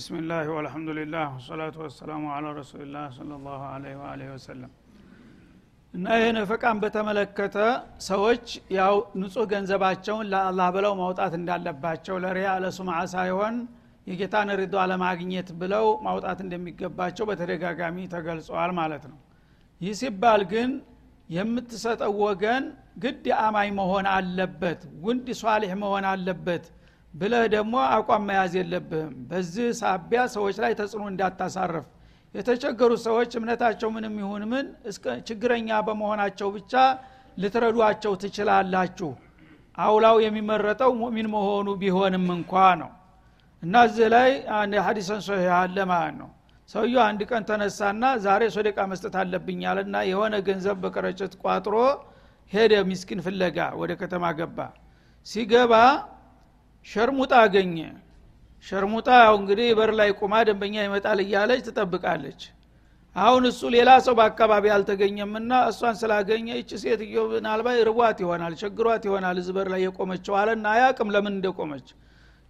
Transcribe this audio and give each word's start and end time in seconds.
ቢስሚላህ 0.00 0.46
ወልሐምዱሊላህ 0.50 1.24
ወሰላቱ 1.34 1.76
ወሰላሙ 1.82 2.22
አላ 2.34 2.50
ረሱሊላህ 2.58 3.02
ስለ 3.16 3.30
ላሁ 3.42 3.62
አለህ 4.04 4.28
ወሰለም 4.30 4.70
እና 5.94 6.06
ይህ 6.16 6.30
ነፈቃን 6.36 6.78
በተመለከተ 6.82 7.56
ሰዎች 8.06 8.46
ያው 8.76 8.94
ንጹህ 9.20 9.44
ገንዘባቸውን 9.52 10.26
ለአላህ 10.32 10.68
ብለው 10.76 10.92
ማውጣት 11.00 11.34
እንዳለባቸው 11.40 12.16
ለሪያ 12.24 12.48
ለሱምዓ 12.64 12.98
ሳይሆን 13.14 13.56
የጌታን 14.06 14.52
ሪዶ 14.60 14.74
አለማግኘት 14.84 15.50
ብለው 15.62 15.86
ማውጣት 16.06 16.40
እንደሚገባቸው 16.46 17.26
በተደጋጋሚ 17.30 18.08
ተገልጸዋል 18.14 18.72
ማለት 18.80 19.04
ነው። 19.12 19.18
ይህ 19.80 19.94
ሲባል 20.00 20.44
ግን 20.52 20.72
የምትሰጠው 21.30 22.14
ወገን 22.24 22.64
ግድ 23.04 23.26
አማኝ 23.42 23.70
መሆን 23.76 24.08
አለበት 24.16 24.80
ውንድ 25.04 25.28
ሷሊሕ 25.42 25.74
መሆን 25.84 26.06
አለበት 26.10 26.64
ብለህ 27.14 27.44
ደግሞ 27.54 27.74
አቋም 27.94 28.22
መያዝ 28.28 28.52
የለብህም። 28.58 29.14
በዚህ 29.30 29.68
ሳቢያ 29.80 30.20
ሰዎች 30.34 30.56
ላይ 30.64 30.72
ተጽዕኖ 30.80 31.04
እንዳታሳርፍ። 31.12 31.86
የተቸገሩ 32.34 32.92
ሰዎች 33.04 33.30
እምነታቸው 33.38 33.88
ምንም 33.94 34.14
ይሁን 34.22 34.42
ምን 34.50 34.66
ችግረኛ 35.28 35.70
በመሆናቸው 35.86 36.48
ብቻ 36.56 36.72
ልትረዷቸው 37.36 38.12
ትችላላችሁ። 38.22 39.10
አውላው 39.78 40.16
የሚመረጠው 40.24 40.90
ሙእሚን 41.00 41.28
መሆኑ 41.34 41.68
ቢሆንም 41.82 42.26
እንኳ 42.36 42.52
ነው። 42.80 42.90
እና 43.62 43.74
እዚህ 43.88 44.06
ላይ 44.14 44.30
አንድ 44.58 44.74
ሀዲሰን 44.86 45.20
ሶ 45.26 45.30
አለ 45.58 45.76
ማለት 45.90 46.14
ነው። 46.20 46.30
ሰውየው 46.70 47.02
አንድ 47.04 47.20
ቀን 47.30 47.42
ተነሳና 47.48 48.04
ዛሬ 48.24 48.42
ሶደቃ 48.56 48.78
መስጠት 48.90 49.14
አለብኝ 49.20 49.60
አለና 49.70 49.96
የሆነ 50.10 50.34
ገንዘብ 50.48 50.76
በከረጢት 50.84 51.32
ቋጥሮ 51.42 51.74
ሄደ 52.52 52.74
ሚስኪን 52.88 53.20
ፍለጋ 53.26 53.58
ወደ 53.80 53.92
ከተማ 54.00 54.24
ገባ። 54.38 54.58
ሲገባ 55.26 55.72
ሸርሙጣ 56.86 57.32
አገኘ። 57.42 57.76
ሸርሙጣ 58.66 59.08
ያው 59.22 59.34
እንግዲህ 59.40 59.68
በር 59.78 59.90
ላይ 59.98 60.10
ቁማ 60.18 60.34
ደንበኛ 60.48 60.74
ይመጣል 60.86 61.18
እያለች 61.24 61.60
ትጠብቃለች። 61.66 62.40
አሁን 63.16 63.44
እሱ 63.50 63.60
ሌላ 63.74 63.90
ሰው 64.04 64.14
በአካባቢ 64.18 64.64
አልተገኘምና 64.74 65.52
እሷን 65.70 65.96
ስላገኘ 66.00 66.48
ይቺ 66.58 66.70
ሴትዮ 66.82 67.22
ምናልባት 67.32 67.78
ርቧት 67.88 68.18
ይሆናል 68.24 68.52
ቸግሯት 68.60 69.02
ይሆናል 69.08 69.38
እዚ 69.42 69.48
በር 69.56 69.68
ላይ 69.72 69.82
የቆመችው 69.86 70.34
አለና 70.40 70.66
አያቅም 70.74 71.08
ለምን 71.14 71.34
እንደቆመች። 71.36 71.88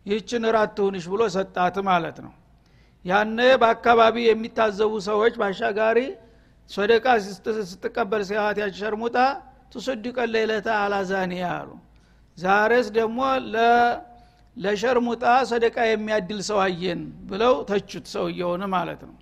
ይህችን 0.06 0.44
ራት 0.56 0.70
ትሁንሽ 0.76 1.04
ብሎ 1.12 1.22
ሰጣት 1.36 1.76
ማለት 1.88 2.18
ነው። 2.26 2.32
ያነ 3.04 3.38
በአካባቢ 3.62 4.16
የሚታዘቡ 4.26 4.92
ሰዎች 5.08 5.34
ባሻጋሪ 5.40 5.98
ሶደቃ 6.70 7.06
ስትቀበል 7.70 8.22
ሲያዋት 8.28 8.58
ያች 8.62 8.74
ሸርሙጣ 8.80 9.16
ትሱድቀን 9.72 10.28
ለይለታ 10.34 10.68
አላዛኒያ 10.82 11.46
አሉ። 11.56 11.70
ዛሬስ 12.38 12.86
ደግሞ 12.98 13.18
ለሸርሙጣ 14.60 15.22
ሰደቃ 15.50 15.76
የሚያድል 15.88 16.40
ሰው 16.48 16.58
አየን 16.64 17.00
ብለው 17.28 17.54
ተቹት 17.68 18.06
ሰውየውን 18.14 18.62
ማለት 18.74 19.02
ነው። 19.08 19.14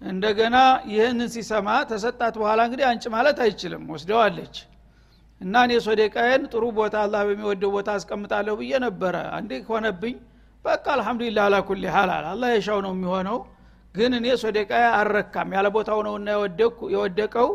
እንደገና 0.00 0.56
ይህንን 0.90 1.28
ሲሰማ 1.34 1.68
ተሰጣት 1.90 2.34
በኋላ 2.40 2.60
እንግዲህ 2.66 2.86
አንጭ 2.90 3.04
ማለት 3.14 3.38
አይችልም 3.44 3.84
ወስደዋለች። 3.92 4.56
እና 5.40 5.54
እኔ 5.66 5.72
ሶደቃዬን 5.86 6.42
ጥሩ 6.52 6.64
ቦታ 6.78 6.96
አላ 7.04 7.16
በሚወደው 7.26 7.70
ቦታ 7.76 7.88
አስቀምጣለሁ 7.98 8.54
ብዬ 8.60 8.72
ነበረ። 8.86 9.16
አንዴ 9.36 9.60
ሆነብኝ። 9.68 10.16
በቃ 10.64 10.84
አልሐምዱሊላ 10.94 11.38
አላኩል 11.48 11.82
ሀላል 11.96 12.24
አላ 12.30 12.44
የሻው 12.54 12.78
ነው 12.86 12.92
የሚሆነው። 12.96 13.38
ግን 13.94 14.12
እኔ 14.18 14.26
ሶደቃዬ 14.42 14.84
አልረካም። 14.98 15.52
ያለ 15.56 15.66
ቦታው 15.76 16.00
ነውና 16.06 16.28
የወደቀው። 16.94 17.50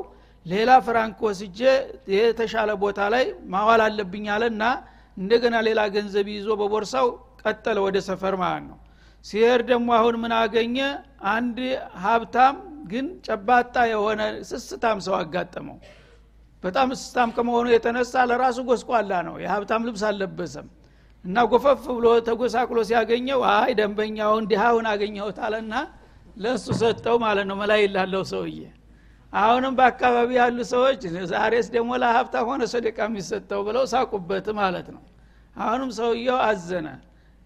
ሌላ 0.46 0.72
ፍራንክ 0.86 1.18
ወስጄ 1.26 1.60
የተሻለ 2.14 2.72
ቦታ 2.82 3.00
ላይ 3.14 3.26
ማዋል 3.54 3.82
አለብኝ 3.86 4.26
አለና 4.36 4.64
እንደገና 5.18 5.56
ሌላ 5.68 5.82
ገንዘብ 5.96 6.28
ይዞ 6.34 6.50
በቦርሳው 6.60 7.08
ቀጠለ 7.44 7.78
ወደ 7.86 7.98
ሰፈር 8.08 8.36
ማለት 8.42 8.64
ነው። 8.70 8.78
ሲሄድ 9.26 9.62
ደግሞ 9.70 9.90
አሁን 9.98 10.16
ምን 10.22 10.34
አገኘ? 10.40 10.78
አንድ 11.34 11.58
ሀብታም 12.04 12.56
ግን 12.92 13.06
ጨባጣ 13.28 13.76
የሆነ 13.92 14.22
ስስታም 14.50 14.98
ሰው 15.06 15.16
አጋጠመው። 15.20 15.78
በጣም 16.64 16.90
ስስታም 16.96 17.30
ከመሆኑ 17.36 17.68
የተነሳ 17.74 18.14
ለራሱ 18.30 18.58
ጎስቋላ 18.70 19.12
ነው። 19.28 19.36
የሀብታም 19.44 19.86
ልብስ 19.88 20.04
አልለበሰም 20.10 20.68
እና 21.26 21.38
ጎፈፍ 21.52 21.84
ብሎ 21.98 22.08
ተጎሳቅሎ 22.28 22.80
ሲያገኘው 22.90 23.42
አይ 23.52 23.72
ደንበኛውን 23.80 24.48
ድሃውን 24.52 24.88
አገኘሁት 24.92 25.38
አለና 25.46 25.74
ለእሱ 26.38 26.66
ሰጠው 26.82 27.18
ማለት 27.26 27.46
ነው። 27.50 27.58
መላይ 27.62 27.82
ላለው 27.96 28.24
ሰውዬ 28.32 28.58
አሁንም 29.34 29.74
በአካባቢ 29.78 30.30
ያሉ 30.38 30.58
ሰዎች 30.72 31.02
ዛሬስ 31.32 31.68
ደግሞ 31.76 31.92
ለሀብታ 32.02 32.36
ሆነ 32.48 32.64
ሰደቃ 32.74 32.98
የሚሰጠው 33.08 33.62
ብለው 33.68 33.84
ሳቁበት 33.94 34.48
ማለት 34.60 34.88
ነው። 34.96 35.02
አሁንም 35.56 35.90
ሰውየው 35.98 36.38
አዘነ። 36.48 36.88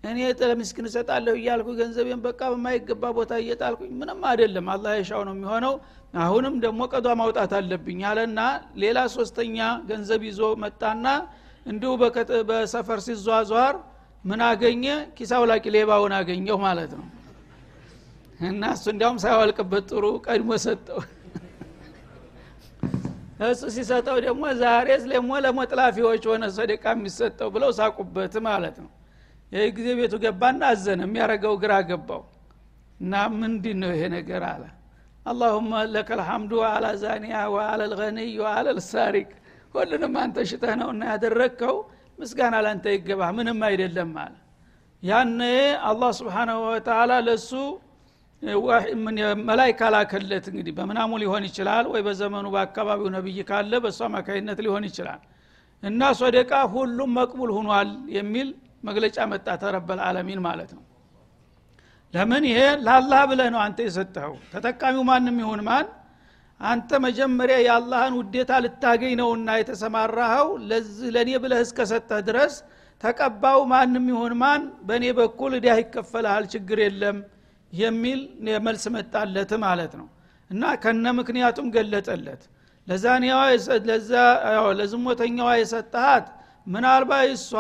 እኔ 0.04 0.18
ለምስኪን 0.42 0.86
እሰጣለሁ 0.90 1.34
እያልኩ 1.40 1.68
ገንዘቤን 1.80 2.20
በቃ 2.26 2.42
በማይገባ 2.52 3.04
ቦታ 3.18 3.32
እየጣልኩኝ 3.44 3.92
ምንም 4.02 4.20
አይደለም። 4.30 4.68
አላህ 4.74 4.92
የሻው 5.00 5.22
ነው 5.28 5.34
የሚሆነው። 5.38 5.74
አሁንም 6.18 6.56
ደግሞ 6.66 6.82
ቀዷ 6.94 7.08
ማውጣት 7.22 7.52
አለብኝ 7.58 8.02
አለና 8.12 8.40
ሌላ 8.84 9.00
ሶስተኛ 9.16 9.58
ገንዘብ 9.90 10.22
ይዞ 10.30 10.42
መጣና 10.64 11.06
እንዲሁ 11.66 11.92
በሰፈር 12.50 13.00
ሲዟዟር 13.08 13.76
ምን 14.24 14.42
አገኘ? 14.48 14.86
ኪሳው 15.18 15.44
ላቂ 15.50 15.66
ሌባውን 15.76 16.14
አገኘው 16.20 16.58
ማለት 16.64 16.92
ነው። 17.00 17.06
እና 18.44 18.64
እሱ 18.76 18.86
እንዲያውም 18.94 19.20
ሳያወልቅበት 19.24 19.86
ጥሩ 19.92 20.06
ቀድሞ 20.26 20.52
ሰጠው 20.66 21.00
እሱ 23.46 23.64
ሲሰጠው 23.76 24.18
ደግሞ 24.26 24.44
ዛሬስ 24.62 25.04
ደግሞ 25.12 25.32
ለሞጥላፊዎች 25.44 26.24
ሆነ 26.30 26.46
ሰደቃ 26.56 26.86
የሚሰጠው 26.96 27.50
ብለው 27.56 27.72
ሳቁበት 27.80 28.36
ማለት 28.48 28.78
ነው። 28.84 28.92
ይህ 29.52 29.68
ጊዜ 29.78 29.88
ቤቱ 30.00 30.14
ገባና 30.24 30.62
አዘነ 30.72 31.02
የሚያረገው 31.08 31.54
ግራ 31.62 31.74
ገባው። 31.90 32.24
እና 33.00 33.14
ምንድ 33.36 33.66
ነው 33.82 33.92
ይሄ 33.96 34.04
ነገር 34.16 34.44
አለ። 34.50 34.64
አላሁመ 35.26 35.72
ለከ 35.94 36.10
ልሐምዱ 36.20 36.52
አላ 36.68 36.86
ዛኒያ 37.02 37.38
ወአላ 37.54 37.82
ልገኒይ 37.92 38.32
ወአላ 38.44 38.68
ልሳሪቅ 38.78 39.30
ሁሉንም 39.76 40.14
አንተ 40.22 40.46
ሽተህ 40.50 40.74
ነውና 40.82 41.02
ያደረግከው 41.12 41.76
ምስጋና 42.20 42.56
ላንተ 42.66 42.86
ይገባ 42.96 43.22
ምንም 43.38 43.60
አይደለም 43.68 44.12
አለ። 44.24 44.36
ያነ 45.04 45.42
አላህ 45.90 46.12
ስብሓናሁ 46.20 46.60
ወተላ 46.68 47.12
ለሱ 47.28 47.52
መላይካ 49.48 49.82
ላከለት 49.94 50.46
እንግዲህ 50.52 50.74
በምናሙ 50.78 51.12
ሊሆን 51.22 51.44
ይችላል 51.50 51.86
ወይ 51.94 52.02
በዘመኑ 52.08 52.46
በአካባቢው 52.56 53.08
ነብይ 53.16 53.40
ካለ 53.50 53.74
በእሱ 53.84 54.00
አማካኝነት 54.08 54.60
ሊሆን 54.66 54.84
ይችላል። 54.90 55.22
እና 55.84 56.02
ሶደቃ 56.20 56.52
ሁሉም 56.74 57.10
መቅቡል 57.18 57.52
ሁኗል 57.58 57.90
የሚል 58.18 58.48
መግለጫ 58.84 59.18
መጣ 59.32 59.48
ተረበል 59.62 60.00
አለሚን 60.08 60.40
ማለት 60.48 60.72
ነው። 60.78 60.84
ለምን 62.14 62.44
ይሄ 62.50 62.60
ለአላህ 62.86 63.22
ብለህ 63.30 63.48
ነው 63.54 63.62
አንተ 63.66 63.80
የሰጠኸው? 63.88 64.36
ተጠቃሚው 64.54 65.04
ማንም 65.10 65.38
ይሁን 65.44 65.62
ማን? 65.68 65.88
አንተ 66.62 66.90
መጀመሪያ 67.06 67.58
የአላህን 67.66 68.14
ውዴታ 68.20 68.52
ልታገኝ 68.64 69.14
ነውና 69.20 69.50
የተሰማራኸው 69.60 70.48
ለዚህ 70.70 71.10
ለእኔ 71.16 71.32
ብለህ 71.44 71.60
እስከሰጠህ 71.66 72.22
ድረስ 72.30 72.54
ተቀባው 73.04 73.60
ማንም 73.74 74.06
ይሁን 74.12 74.34
ማን? 74.42 74.62
በእኔ 74.88 75.06
በኩል 75.20 75.52
እዲህ 75.58 75.76
ይከፈልሃል 75.82 76.46
ችግር 76.54 76.80
የለም 76.86 77.18
የሚል 77.74 78.20
መልስ 78.68 78.86
መጣለት 78.96 79.52
ማለት 79.64 79.94
ነው። 80.00 80.08
እና 80.50 80.64
ከነ 80.84 81.06
ምክንያቱም 81.20 81.68
ገለጠለት። 81.76 82.44
ለዝሞተኛዋ 84.80 85.50
የሰጠሃት 85.60 86.28
ምናልባት 86.68 87.30
እሷ 87.34 87.52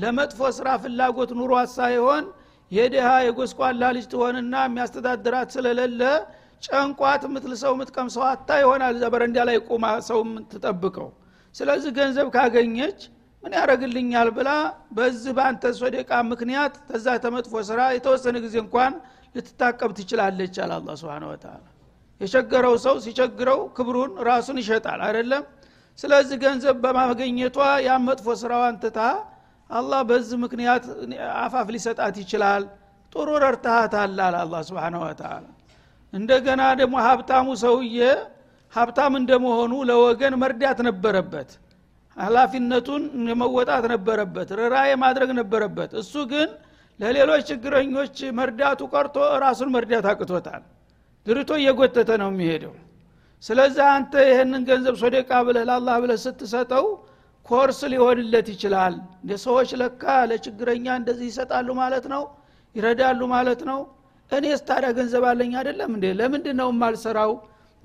ለመጥፎ 0.00 0.40
ስራ 0.58 0.68
ፍላጎት 0.82 1.30
ኑሯት 1.38 1.70
ሳይሆን 1.78 2.24
የድሃ 2.70 3.08
የጎስቋላ 3.26 3.82
ልጅ 3.96 4.04
ትሆንና 4.12 4.54
የሚያስተዳድራት 4.64 5.48
ስለሌለ 5.54 6.02
ጨንቋት 6.66 7.22
የምትልሰው 7.26 7.72
የምትቀምሰው 7.74 8.24
አታ 8.30 8.58
ይሆናል 8.62 8.96
በረንዳ 9.12 9.38
ላይ 9.48 9.56
ቁማ 9.68 9.84
ሰው 10.08 10.18
ትጠብቀው 10.52 11.08
ስለዚህ 11.54 11.90
ገንዘብ 11.98 12.26
ካገኘች 12.34 12.98
ምን 13.42 13.52
ያደረግልኛል 13.58 14.28
ብላ 14.36 14.50
በዚህ 14.96 15.32
በአንተ 15.36 15.72
ሶደቃ 15.78 16.10
ምክንያት 16.32 16.74
ተዛ 16.88 17.06
ተመጥፎ 17.24 17.62
ስራ 17.68 17.80
የተወሰነ 17.94 18.36
ጊዜ 18.44 18.56
እንኳን 18.64 18.92
ልትታቀብ 19.34 19.90
ትችላለች 19.98 20.54
አለ 20.62 20.72
አላ 20.78 20.94
ስብን 21.00 21.24
ወተላ 21.30 21.58
የቸገረው 22.20 22.74
ሰው 22.84 22.96
ሲቸግረው 23.04 23.60
ክብሩን 23.76 24.12
ራሱን 24.28 24.56
ይሸጣል 24.62 25.00
አይደለም? 25.06 25.44
ስለዚህ 25.98 26.36
ገንዘብ 26.42 26.76
በማገኘቷ 26.84 27.56
ያን 27.86 28.02
መጥፎ 28.08 28.26
ስራዋን 28.42 28.76
ትታ 28.82 28.98
አላህ 29.70 30.00
በዚህ 30.08 30.36
ምክንያት 30.44 30.84
አፋፍ 31.42 31.68
ሊሰጣት 31.74 32.14
ይችላል። 32.22 32.62
ጥሩ 33.12 33.28
ረድተሃታል 33.44 34.18
አለ 34.20 34.36
አላ 34.40 34.54
ስብን 34.68 34.94
ወተላ 35.02 35.44
እንደገና 36.12 36.62
ደግሞ 36.80 36.94
ሀብታሙ 37.06 37.46
ሰውዬ 37.62 37.98
ሀብታም 38.72 39.12
እንደመሆኑ 39.20 39.72
ለወገን 39.88 40.34
መርዳት 40.42 40.78
ነበረበት። 40.88 41.50
ሀላፊነቱን 42.16 43.02
መወጣት 43.40 43.84
ነበረበት 43.92 44.48
ርራዬ 44.60 44.90
ማድረግ 45.02 45.30
ነበረበት። 45.40 45.90
እሱ 46.02 46.14
ግን 46.32 46.48
ለሌሎች 47.00 47.42
ችግረኞች 47.50 48.16
መርዳቱ 48.38 48.80
ቀርቶ 48.92 49.16
ራሱን 49.44 49.68
መርዳት 49.74 50.06
አቅቶታል። 50.10 50.62
ድርቶ 51.26 51.50
እየጎተተ 51.60 52.10
ነው 52.22 52.28
የሚሄደው። 52.32 52.74
ስለዚህ 53.42 53.84
አንተ 53.94 54.12
ይህንን 54.28 54.62
ገንዘብ 54.68 54.94
ሶደቃ 55.02 55.30
ብለህ 55.46 55.64
ለአላህ 55.68 55.96
ብለህ 56.02 56.18
ስትሰጠው 56.24 56.86
ኮርስ 57.46 57.80
ሊሆንለት 57.92 58.48
ይችላል። 58.54 58.94
ሰዎች 59.44 59.70
ለካ 59.80 60.02
ለችግረኛ 60.30 60.86
እንደዚህ 61.00 61.26
ይሰጣሉ 61.30 61.68
ማለት 61.82 62.04
ነው 62.14 62.22
ይረዳሉ 62.74 63.20
ማለት 63.34 63.60
ነው። 63.70 63.80
እኔ 64.30 64.44
ስታዳ 64.58 64.86
ገንዘብ 64.98 65.24
አለኝ 65.30 65.52
አይደለም 65.60 65.90
እንዴ? 65.96 66.06
ለምንድን 66.20 66.56
ነው 66.60 66.68
የማልሰራው? 66.72 67.32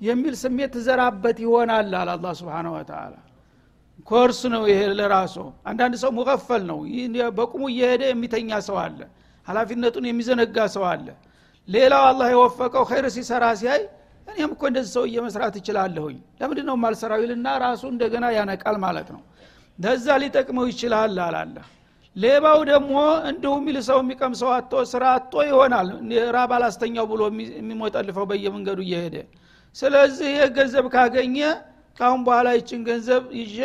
የሚል 0.00 0.34
ስሜት 0.42 0.70
ትዘራበት 0.76 1.36
ይሆናል 1.44 1.92
አለ 1.94 2.10
አላ 2.14 2.26
ስብን 2.38 2.66
ወተላ 2.74 3.14
ኮርስ 4.04 4.40
ነው 4.52 4.62
ይሄ 4.70 4.80
ለራሱ። 4.98 5.36
አንዳንድ 5.66 5.94
ሰው 6.02 6.10
ሙቀፈል 6.18 6.62
ነው። 6.70 6.78
በቁሙ 7.38 7.62
እየሄደ 7.72 8.02
የሚተኛ 8.10 8.58
ሰው 8.66 8.76
አለ። 8.82 8.98
ሀላፊነቱን 9.46 10.04
የሚዘነጋ 10.08 10.58
ሰው 10.74 10.84
አለ። 10.92 11.06
ሌላው 11.68 12.02
አላህ 12.10 12.26
የወፈቀው 12.32 12.84
ኸይር 12.90 13.06
ሲሰራ 13.14 13.44
ሲያይ 13.60 13.80
እኔም 14.26 14.50
እኮ 14.54 14.62
እንደዚህ 14.70 14.90
ሰው 14.96 15.04
እየመስራት 15.08 15.54
ይችላለሁኝ 15.60 16.16
ለምንድ 16.40 16.60
ነው 16.68 16.76
ማልሰራው 16.82 17.20
ይልና 17.24 17.48
ራሱ 17.64 17.82
እንደገና 17.92 18.26
ያነቃል 18.36 18.76
ማለት 18.84 19.08
ነው። 19.14 19.22
ለዛ 19.78 20.06
ሊጠቅመው 20.22 20.66
ይችላል 20.72 21.16
አላለ 21.26 21.56
ሌባው 22.16 22.58
ደግሞ 22.70 22.92
እንዲሁ 23.30 23.52
የሚል 23.58 23.76
ሰው 23.88 23.98
የሚቀምሰው 24.02 24.50
አቶ 24.56 24.82
ስራ 24.92 25.04
አቶ 25.16 25.42
ይሆናል። 25.48 25.88
ራብ 26.36 26.52
አላስተኛው 26.56 27.06
ብሎ 27.10 27.22
የሚሞጠልፈው 27.58 28.24
በየመንገዱ 28.30 28.80
እየሄደ። 28.86 29.16
ስለዚህ 29.76 30.28
ይህ 30.34 30.46
ገንዘብ 30.56 30.86
ካገኘ 30.94 31.36
ካሁን 32.00 32.20
በኋላ 32.26 32.48
ይችን 32.56 32.80
ገንዘብ 32.88 33.22
ይዤ 33.38 33.58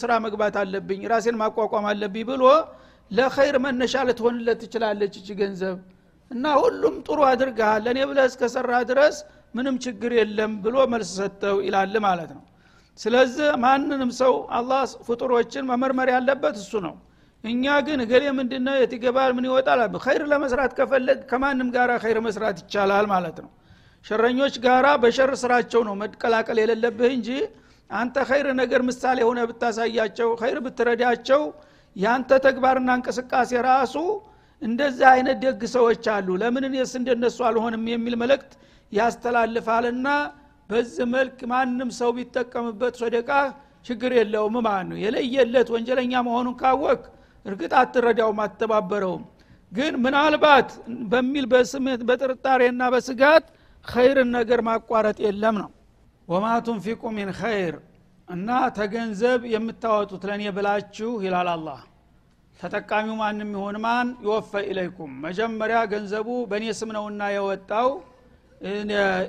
ስራ 0.00 0.12
መግባት 0.24 0.54
አለብኝ 0.62 1.02
ራሴን 1.12 1.36
ማቋቋም 1.42 1.86
አለብኝ 1.90 2.24
ብሎ 2.30 2.44
ለኸይር 3.10 3.56
መነሻ 3.64 3.94
ልትሆንለት 4.08 4.58
ትችላለች 4.62 5.14
እች 5.20 5.28
ገንዘብ። 5.40 5.76
እና 6.30 6.46
ሁሉም 6.62 6.96
ጥሩ 7.06 7.18
አድርገሃል 7.28 7.82
ለእኔ 7.86 8.00
ብለህ 8.10 8.26
እስከሰራ 8.30 8.72
ድረስ 8.90 9.16
ምንም 9.54 9.76
ችግር 9.84 10.12
የለም 10.18 10.52
ብሎ 10.64 10.76
መልስ 10.92 11.10
ሰጠው 11.20 11.56
ይላል 11.66 11.94
ማለት 12.06 12.30
ነው። 12.36 12.42
ስለዚህ 12.98 13.48
ማንንም 13.64 14.10
ሰው 14.20 14.34
አላህ 14.58 14.80
ፍጡሮችን 15.06 15.64
መመርመር 15.70 16.08
ያለበት 16.14 16.56
እሱ 16.62 16.72
ነው። 16.86 16.94
እኛ 17.44 17.64
ግን 17.86 17.98
እገሌ 18.04 18.24
ምንድነው? 18.38 18.74
የት 18.80 18.92
ይገባል? 18.96 19.30
ምን 19.36 19.44
ይወጣል? 19.48 19.80
ኸይር 20.04 20.22
ለመስራት 20.32 20.72
ከፈለግ 20.78 21.18
ከማንም 21.30 21.68
ጋር 21.76 21.90
ኸይር 22.02 22.18
መስራት 22.26 22.56
ይቻላል 22.62 23.06
ማለት 23.12 23.38
ነው 23.44 23.50
ሸረኞች 24.06 24.54
ጋራ 24.64 24.86
በሸር 25.02 25.30
ስራቸው 25.42 25.80
ነው 25.88 25.94
መቀላቀል 26.02 26.58
የሌለብህ 26.62 27.10
እንጂ 27.16 27.28
አንተ 27.90 28.16
ኸይር 28.28 28.46
ነገር 28.60 28.80
ምሳሌ 28.88 29.18
ሆነ 29.28 29.40
ብታሳያቸው 29.50 30.28
ኸይር 30.40 30.58
ብትረዳቸው 30.66 31.42
ያንተ 31.96 32.30
ተግባርና 32.44 32.90
እንቅስቃሴ 32.98 33.50
ራሱ 33.66 33.94
እንደዚህ 34.62 35.06
አይነት 35.12 35.38
ደግ 35.44 35.60
ሰዎች 35.74 36.04
አሉ። 36.14 36.28
ለምን 36.42 36.64
እኔስ 36.68 36.92
እንደነሱ 36.98 37.38
አልሆንም 37.48 37.84
የሚል 37.92 38.14
መልእክት 38.22 38.52
ያስተላልፋልና 38.92 40.08
በዚህ 40.70 41.06
መልክ 41.14 41.38
ማንም 41.52 41.90
ሰው 41.98 42.10
ቢጠቀምበት 42.16 42.94
ሶደቃ 43.02 43.30
ችግር 43.86 44.12
የለውም 44.18 44.56
ማለት 44.66 44.86
ነው 44.90 44.98
የለየለት 45.04 45.68
ወንጀለኛ 45.74 46.12
መሆኑን 46.26 46.56
ካወቅ 46.60 47.00
እርግጥ 47.46 47.72
አትረዳውም 47.80 48.40
አትተባበረውም። 48.44 49.22
ግን 49.72 49.94
ምናልባት 50.04 50.68
በሚል 51.10 51.44
በስሜት 51.52 52.00
በጥርጣሬና 52.08 52.82
በስጋት 52.94 53.44
ኸይርን 53.84 54.28
ነገር 54.36 54.60
ማቋረጥ 54.66 55.18
የለም 55.26 55.56
ነው 55.62 55.70
ወማ 56.28 56.46
ቱንፊቁ 56.66 57.02
ሚን 57.16 57.30
ኸይር 57.38 57.76
እና 58.28 58.48
ተገንዘብ 58.76 59.40
የምታወጡት 59.52 60.24
ለእኔ 60.28 60.42
ብላችሁ 60.56 61.10
ይላል 61.24 61.48
አላህ። 61.54 61.80
ተጠቃሚው 62.60 63.16
ማንም 63.20 63.50
ይሆን 63.56 63.76
ማን 63.84 64.08
ይወፈ 64.24 64.52
ኢለይኩም። 64.68 65.12
መጀመሪያ 65.24 65.78
ገንዘቡ 65.92 66.28
በእኔ 66.50 66.64
ስም 66.80 66.90
ነውና 66.96 67.22
የወጣው። 67.34 67.88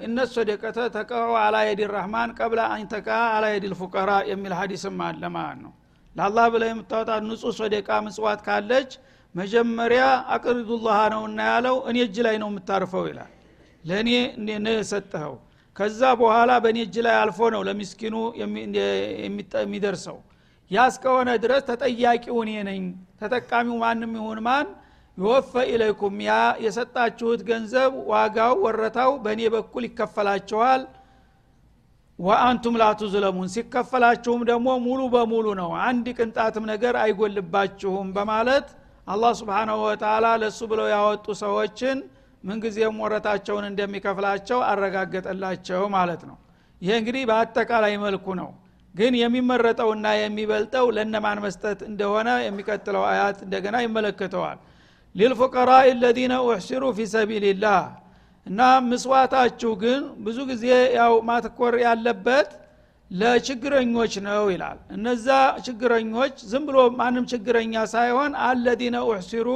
እነሱ 0.06 0.33
ደቀተ 0.50 0.80
ተቀው 0.95 1.33
አላ 1.42 1.57
የዲ 1.68 1.81
ረህማን 1.94 2.31
ቀብለ 2.39 2.59
አንተቃ 2.74 3.07
አላ 3.36 3.45
የዲ 3.54 3.65
ልፉቀራ 3.74 4.12
የሚል 4.31 4.54
ሀዲስም 4.59 4.97
አለ 5.07 5.24
ማለት 5.36 5.59
ነው። 5.65 5.74
ለአላህ 6.15 6.45
ብለ 6.54 6.63
የምታወጣ 6.69 7.12
ንጹህ 7.25 7.54
ሶደቃ 7.59 7.89
ምጽዋት 8.06 8.42
ካለች 8.47 8.92
መጀመሪያ 9.36 10.04
አቅሪዱላህ 10.36 10.97
ነውና 11.13 11.39
ያለው 11.51 11.77
እኔ 11.89 11.97
እጅ 12.06 12.18
ላይ 12.27 12.36
ነው 12.42 12.50
የምታርፈው 12.51 13.06
ይላል 13.09 13.31
ለእኔ 13.83 14.10
ነው 14.66 14.74
የሰጠኸው 14.75 15.33
ከዛ 15.75 16.01
በኋላ 16.19 16.51
በእኔ 16.63 16.78
እጅ 16.86 16.95
ላይ 17.06 17.16
አልፎ 17.19 17.39
ነው 17.54 17.62
ለሚስኪኑ 17.68 18.16
የሚደርሰው። 19.62 20.18
ያ 20.72 20.81
ድረስ 21.44 21.63
ተጠያቂው 21.69 22.38
እኔ 22.44 22.51
ነኝ። 22.69 22.83
ተጠቃሚው 23.22 23.78
ማንም 23.83 24.13
ይሁን 24.19 24.39
ማን 24.48 24.68
ይወፈ 25.18 25.54
ኢለይኩም። 25.72 26.16
ያ 26.28 26.33
የሰጣችሁት 26.66 27.42
ገንዘብ 27.50 27.94
ዋጋው 28.12 28.54
ወረታው 28.66 29.12
በእኔ 29.24 29.42
በኩል 29.56 29.83
ይከፈላችኋል 29.88 30.83
ወአንቱም 32.19 32.75
ላቱዝለሙን 32.81 33.48
ሲከፈላችሁም 33.54 34.42
ደግሞ 34.50 34.68
ሙሉ 34.83 35.01
በሙሉ 35.13 35.48
ነው። 35.62 35.69
አንድ 35.86 36.07
ቅንጣትም 36.18 36.66
ነገር 36.72 36.95
አይጎልባችሁም 37.04 38.07
በማለት 38.18 38.68
አላህ 39.07 39.31
ስብሓናሁ 39.39 39.78
ወተላ 39.86 40.25
ለእሱ 40.42 40.60
ብለው 40.72 40.88
ያወጡ 40.94 41.25
ሰዎችን 41.42 41.98
ምንጊዜም 42.43 42.97
ወረታቸውን 43.03 43.65
እንደሚከፍላቸው 43.69 44.59
አረጋገጠላቸው 44.69 45.81
ማለት 45.95 46.21
ነው። 46.29 46.38
ይሄ 46.81 46.91
እንግዲህ 47.01 47.23
በአጠቃላይ 47.29 47.93
መልኩ 48.03 48.25
ነው። 48.41 48.49
ግን 48.95 49.13
የሚመረጠውና 49.19 50.07
የሚበልጠው 50.19 50.85
ለነማን 50.95 51.39
መስጠት 51.45 51.79
እንደሆነ 51.89 52.29
የሚቀጥለው 52.45 53.03
አያት 53.11 53.38
እንደገና 53.45 53.75
ይመለከተዋል። 53.85 54.57
ሊልፉቀራ 55.15 55.71
ለዚነ 56.01 56.33
ኡሕሲሩ 56.45 56.83
ፊ 56.97 57.05
ሰቢልላህ 57.13 57.81
እና 58.45 58.59
ምስዋታችሁ 58.85 59.71
ግን 59.81 60.01
ብዙ 60.25 60.37
ጊዜ 60.51 60.65
ያው 60.97 61.13
ማትኮር 61.27 61.73
ያለበት 61.85 62.49
ለችግረኞች 63.11 64.13
ነው 64.27 64.44
ይላል። 64.53 64.77
እነዛ 64.95 65.27
ችግረኞች 65.65 66.35
ዝም 66.51 66.63
ብሎ 66.67 66.77
ማንም 66.99 67.25
ችግረኛ 67.31 67.73
ሳይሆን 67.94 68.31
አለዚነ 68.45 68.97
ኡሕሲሩ 69.07 69.47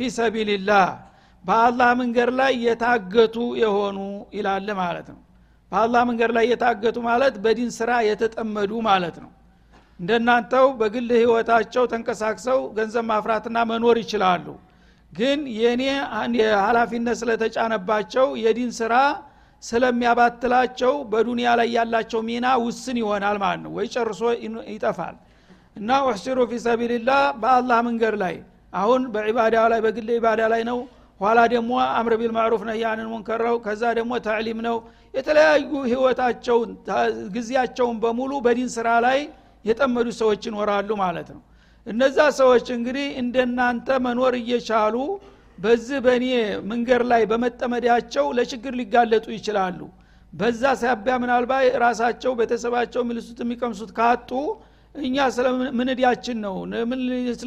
ፊ 0.00 0.08
ሰቢልላህ 0.16 0.86
በአላህ 1.44 1.90
መንገድ 2.00 2.30
ላይ 2.38 2.52
የታገቱ 2.64 3.36
የሆኑ 3.62 3.98
ይላል 4.36 4.68
ማለት 4.80 5.06
ነው። 5.12 5.20
በአላህ 5.72 6.02
መንገድ 6.08 6.30
ላይ 6.36 6.44
የታገቱ 6.52 6.98
ማለት 7.06 7.34
በዲን 7.44 7.70
ስራ 7.76 7.90
የተጠመዱ 8.06 8.72
ማለት 8.88 9.16
ነው። 9.24 9.30
እንደናንተው 10.00 10.66
በግል 10.80 11.08
ህይወታቸው 11.16 11.84
ተንቀሳቅሰው 11.92 12.60
ገንዘብ 12.76 13.04
ማፍራትና 13.10 13.58
መኖር 13.70 13.96
ይችላሉ። 14.02 14.46
ግን 15.12 15.40
የእኔ 15.58 15.82
ሀላፊነት 16.64 17.16
ስለተጫነባቸው 17.20 18.26
የዲን 18.42 18.70
ስራ 18.78 18.94
ስለሚያባትላቸው 19.62 20.92
በዱንያ 21.10 21.48
ላይ 21.60 21.68
ያላቸው 21.76 22.20
ሚና 22.28 22.46
ውስን 22.62 22.96
ይሆናል 23.00 23.36
ማለት 23.42 23.60
ነው። 23.64 23.72
ወይ 23.76 23.86
ጨርሶ 23.94 24.20
ይጠፋል። 24.72 25.16
እና 25.76 25.90
ኡሕሲሩ 26.04 26.38
ፊ 26.50 26.60
ሰቢልላህ 26.64 27.22
በአላህ 27.42 27.78
መንገድ 27.88 28.14
ላይ 28.22 28.36
አሁን 28.72 29.02
በዒባዳ 29.14 29.56
ላይ 29.72 29.80
በግል 29.84 30.08
ኢባዳ 30.16 30.40
ላይ 30.52 30.62
ነው 30.70 30.78
ኋላ 31.20 31.38
ደግሞ 31.52 31.70
አምር 31.96 32.12
ቢልማዕሩፍ 32.20 32.62
ነህያንን 32.68 33.08
ሙንከረው። 33.12 33.56
ከዛ 33.64 33.82
ደግሞ 33.98 34.12
ታዕሊም 34.26 34.60
ነው። 34.66 34.76
የተለያዩ 35.14 35.70
ህይወታቸውን 35.90 36.70
ጊዜያቸውን 37.34 37.96
በሙሉ 38.04 38.32
በዲን 38.46 38.70
ስራ 38.76 38.88
ላይ 39.06 39.18
የጠመዱ 39.64 40.08
ሰዎች 40.20 40.42
ይኖራሉ 40.48 40.90
ማለት 41.02 41.28
ነው። 41.34 41.40
እነዛ 41.86 42.18
ሰዎች 42.38 42.66
እንግዲህ 42.76 43.06
እንደናንተ 43.22 43.88
መኖር 44.06 44.34
እየቻሉ 44.40 44.96
በዚህ 45.58 45.98
በእኔ 46.04 46.26
መንገድ 46.70 47.02
ላይ 47.10 47.22
በመጠመዳቸው 47.30 48.26
ለችግር 48.36 48.72
ሊጋለጡ 48.80 49.26
ይችላሉ። 49.36 49.80
በዛ 50.32 50.62
ሳቢያ 50.82 51.14
ምናልባት 51.22 51.64
ራሳቸው 51.84 52.32
ቤተሰባቸው 52.40 53.02
ሚልሱት 53.08 53.38
የሚቀምሱት 53.44 53.90
ካጡ 53.98 54.30
እኛ 54.94 55.16
ስለ 55.34 55.46
ምንዲያችን 55.78 56.38
ነው? 56.44 56.54
ምን 56.90 57.00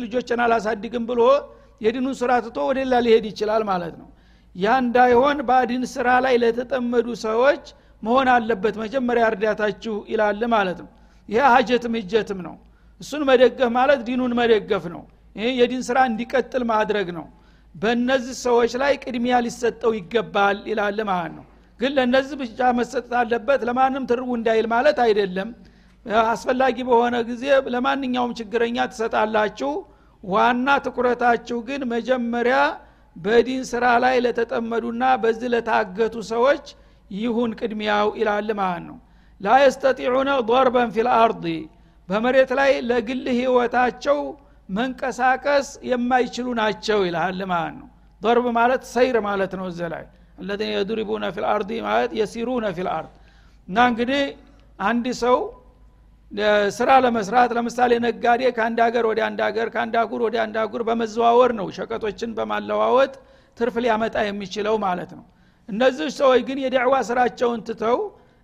ልጆችን 0.04 0.42
አላሳድግም 0.46 1.06
ብሎ 1.10 1.22
የዲኑን 1.84 2.16
ስራ 2.20 2.32
ትቶ 2.46 2.58
ወደ 2.70 2.78
ሌላ 2.82 2.96
ሊሄድ 3.06 3.26
ይችላል 3.32 3.64
ማለት 3.70 3.96
ነው። 4.02 4.08
ያ 4.56 4.76
እንዳይሆን 4.84 5.38
በአዲን 5.48 5.84
ስራ 5.94 6.08
ላይ 6.26 6.36
ለተጠመዱ 6.44 7.08
ሰዎች 7.24 7.64
መሆን 8.04 8.28
አለበት 8.34 8.76
መጀመሪያ 8.84 9.24
እርዳታችሁ 9.32 9.96
ይላል 10.12 10.42
ማለት 10.56 10.80
ነው። 10.84 10.90
ይሄ 11.30 11.42
ሀጀትም 11.54 11.94
እጀትም 12.00 12.40
ነው። 12.48 12.56
እሱን 13.02 13.22
መደገፍ 13.30 13.70
ማለት 13.78 14.02
ዲኑን 14.08 14.34
መደገፍ 14.40 14.84
ነው። 14.94 15.04
ይሄ 15.36 15.48
የዲን 15.60 15.84
ስራ 15.88 15.98
እንዲቀጥል 16.10 16.64
ማድረግ 16.72 17.08
ነው። 17.18 17.26
በእነዚህ 17.76 18.36
ሰዎች 18.46 18.72
ላይ 18.82 18.94
ቅድሚያ 19.04 19.36
ሊሰጠው 19.46 19.92
ይገባል 20.00 20.58
ይላል 20.72 21.00
ማለት 21.10 21.34
ነው። 21.38 21.46
ግን 21.80 21.92
ለእነዚህ 21.98 22.36
ብቻ 22.42 22.60
መሰጠት 22.80 23.14
አለበት። 23.22 23.62
ለማንም 23.70 24.04
ትርቡ 24.12 24.30
እንዳይል 24.40 24.66
ማለት 24.74 24.98
አይደለም። 25.06 25.50
አስፈላጊ 26.28 26.78
በሆነ 26.88 27.16
ጊዜ 27.30 27.44
ለማንኛውም 27.74 28.32
ችግረኛ 28.40 28.78
ትሰጣላችሁ 28.92 29.72
ዋና 30.24 30.68
ትኩረታችሁ 30.86 31.58
ግን 31.68 31.82
መጀመሪያ 31.94 32.58
በዲን 33.16 33.64
ስራ 33.72 33.86
ላይ 34.04 34.16
ለተጠመዱና 34.26 35.04
በዚህ 35.24 35.50
ለታገቱ 35.54 36.16
ሰዎች 36.32 36.66
ይሁን 37.16 37.52
ቅድሚያው 37.60 38.08
ይላል 38.20 38.50
ማለት 38.60 38.84
ነው። 38.88 38.98
لا 39.42 39.56
يستطيعون 39.62 40.30
ضربا 40.50 40.90
في 40.96 41.12
الأرض 41.12 41.44
በመሬት 42.10 42.52
ላይ 42.60 42.72
ለግል 42.90 43.26
ህይወታቸው 43.38 44.20
መንቀሳቀስ 44.70 45.68
የማይችሉ 45.90 46.48
ናቸው 46.60 47.00
ይልሃል 47.08 47.42
ማለት 47.52 47.76
ነው። 47.80 47.88
ضرب 48.22 48.46
ማለት 48.58 48.84
سير 48.94 49.16
ማለት 49.28 49.54
ነው 49.60 49.66
እዚ 49.72 49.82
ላይ። 49.94 50.04
الذين 50.40 50.70
يضربون 50.76 51.24
في 51.36 51.48
الأرض 51.48 51.72
ማለት 51.88 52.12
يسيرون 52.20 52.66
في 52.78 52.89
الأرض 52.89 53.12
እና 53.68 53.78
እንግዲህ 53.92 54.24
አንድ 54.80 55.06
ሰው 55.24 55.38
ስራ 56.78 56.90
ለመስራት 57.04 57.52
ለምሳሌ 57.58 57.92
ነጋዴ 58.06 58.42
ከአንድ 58.56 58.80
ሀገር 58.86 59.06
ወደ 59.10 59.20
አንድ 59.28 59.40
ሀገር 59.48 59.68
ከአንድ 59.74 59.96
አጉር 60.02 60.22
ወደ 60.28 60.36
አንድ 60.44 60.56
አጉር 60.62 60.82
በመዘዋወር 60.88 61.52
ነው 61.60 61.68
ሸቀጦችን 61.78 62.32
በማለዋወጥ 62.38 63.14
ትርፍ 63.58 63.76
ሊያመጣ 63.84 64.16
የሚችለው 64.28 64.76
ማለት 64.86 65.12
ነው። 65.18 65.26
እነዚህ 65.70 66.08
ሰዎች 66.20 66.42
ግን 66.48 66.58
የዳዕዋ 66.64 66.96
ስራቸውን 67.10 67.62
ትተው 67.68 67.98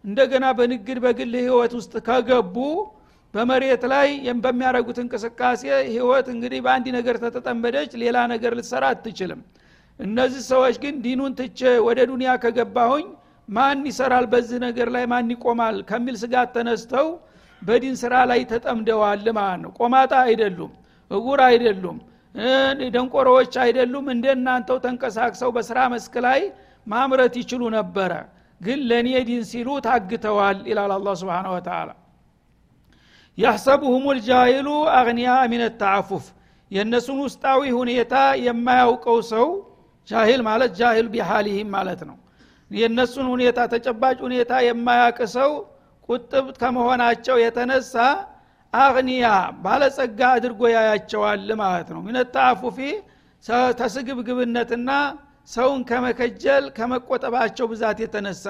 እንደገና 0.03 0.45
በንግድ 0.57 0.99
በግል 1.05 1.33
ህይወት 1.41 1.73
ውስጥ 1.79 1.93
ከገቡ 2.07 2.57
በመሬት 3.33 3.83
ላይ 3.93 4.07
በሚያደረጉት 4.43 4.99
እንቅስቃሴ 5.03 5.63
ህይወት 5.89 6.27
እንግዲህ 6.35 6.59
በአንድ 6.65 6.87
ነገር 6.97 7.15
ተተጠመደች 7.23 7.91
ሌላ 8.03 8.17
ነገር 8.33 8.53
ልትሰራ 8.59 8.85
አትችልም። 8.93 9.41
እነዚህ 9.99 10.43
ሰዎች 10.51 10.75
ግን 10.83 10.95
ዲኑን 11.05 11.33
ትቼ 11.39 11.59
ወደ 11.87 11.99
ዱንያ 12.11 12.31
ከገባሁኝ 12.43 13.07
ማን 13.49 13.79
ይሰራል 13.89 14.25
በዚህ 14.33 14.57
ነገር 14.65 14.87
ላይ 14.95 15.03
ማን 15.11 15.29
ይቆማል 15.33 15.77
ከሚል 15.89 16.15
ስጋት 16.21 16.49
ተነስተው 16.55 17.07
በዲን 17.61 17.95
ስራ 18.01 18.13
ላይ 18.29 18.41
ተጠምደዋል 18.51 19.25
ማለት 19.37 19.59
ነው። 19.63 19.71
ቆማጣ 19.79 20.13
አይደሉም 20.25 20.71
እጉር 21.11 21.39
አይደሉም 21.47 21.97
ደንቆሮዎች 22.95 23.53
አይደሉም። 23.63 24.05
እንደናንተው 24.13 24.77
ተንቀሳቅሰው 24.83 25.49
በስራ 25.55 25.79
መስክ 25.93 26.15
ላይ 26.27 26.41
ማምረት 26.87 27.33
ይችሉ 27.41 27.61
ነበረ 27.77 28.11
ግን 28.61 28.79
ለእኔ 28.89 29.09
ዲን 29.27 29.43
ሲሉ 29.49 29.69
ታግተዋል 29.85 30.57
ይላል 30.69 30.91
አላ 30.95 31.09
ስብን 31.19 31.47
ወተላ 31.53 31.89
ያሕሰቡሁም 33.37 34.05
ልጃሂሉ 34.17 34.69
አግኒያ 34.95 35.33
ሚን 35.51 35.61
የእነሱን 36.71 37.19
ውስጣዊ 37.25 37.61
ሁኔታ 37.77 38.15
የማያውቀው 38.45 39.19
ሰው 39.31 39.47
ጃሂል 40.07 40.41
ማለት 40.47 40.71
ጃሂል 40.79 41.07
ቢሃሊህም 41.13 41.69
ማለት 41.75 42.01
ነው። 42.09 42.17
የእነሱን 42.71 43.27
ሁኔታ 43.33 43.59
ተጨባጭ 43.73 44.17
ሁኔታ 44.25 44.51
የማያቅ 44.67 45.17
ሰው 45.35 45.51
ቁጥብ 46.09 46.45
ከመሆናቸው 46.61 47.35
የተነሳ 47.41 47.95
አግኒያ 48.73 49.27
ባለጸጋ 49.63 50.19
አድርጎ 50.35 50.61
ያያቸዋል 50.73 51.47
ማለት 51.61 51.87
ነው። 51.95 52.01
ሚነታፉፊ 52.07 52.77
ተስግብግብነትና 53.79 54.89
ሰውን 55.49 55.81
ከመከጀል 55.89 56.65
ከመቆጠባቸው 56.77 57.65
ብዛት 57.71 57.99
የተነሳ 58.03 58.45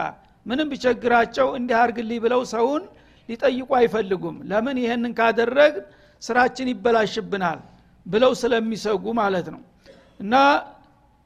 ምንም 0.46 0.68
ቢቸግራቸው 0.72 1.48
እንዲህ 1.58 1.78
አርግልኝ 1.82 2.20
ብለው 2.26 2.42
ሰውን 2.54 2.84
ሊጠይቁ 3.30 3.70
አይፈልጉም። 3.80 4.38
ለምን 4.50 4.78
ይህንን 4.84 5.12
ካደረግ 5.20 5.74
ስራችን 6.22 6.70
ይበላሽብናል 6.72 7.60
ብለው 8.06 8.32
ስለሚሰጉ 8.42 9.06
ማለት 9.22 9.48
ነው። 9.54 9.62
እና 10.20 10.34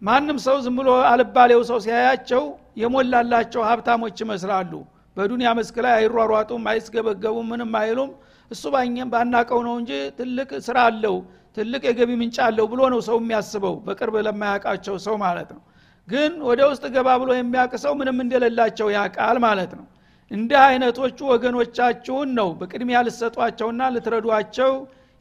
ማንም 0.01 0.37
ሰው 0.45 0.57
ዝም 0.63 0.75
ብሎ 0.79 0.89
አልባሌው 1.11 1.61
ሰው 1.69 1.77
ሲያያቸው 1.85 2.43
የሞላላቸው 2.81 3.61
ሀብታሞች 3.69 4.17
ይመስላሉ 4.23 4.71
በዱንያ 5.17 5.49
መስክ 5.57 5.75
ላይ 5.85 5.93
አይሯሯጡም 5.97 6.63
አይስገበገቡም 6.71 7.47
ምንም 7.51 7.71
አይሉም። 7.79 8.11
እሱ 8.51 8.63
ባኘም 8.73 9.09
ባናቀው 9.13 9.59
ነው 9.67 9.75
እንጂ 9.81 9.91
ትልቅ 10.17 10.49
ስራ 10.65 10.77
አለው 10.89 11.15
ትልቅ 11.57 11.81
የገቢ 11.87 12.11
ምንጭ 12.21 12.37
አለው 12.45 12.65
ብሎ 12.71 12.81
ነው 12.93 12.99
ሰው 13.07 13.17
የሚያስበው 13.21 13.75
በቅርብ 13.85 14.15
ለማያውቃቸው 14.27 14.95
ሰው 15.05 15.15
ማለት 15.23 15.49
ነው። 15.55 15.61
ግን 16.07 16.31
ወደ 16.47 16.61
ውስጥ 16.71 16.85
ገባ 16.95 17.09
ብሎ 17.21 17.29
የሚያውቅ 17.35 17.73
ሰው 17.83 17.93
ምንም 17.99 18.17
እንደሌላቸው 18.23 18.87
ያቃል 18.95 19.37
ማለት 19.45 19.73
ነው። 19.79 19.85
እንዲህ 20.31 20.59
አይነቶቹ 20.63 21.19
ወገኖቻችሁን 21.31 22.29
ነው 22.39 22.49
በቅድሚያ 22.59 22.99
ልሰጧቸውና 23.07 23.81
ልትረዷቸው 23.95 24.71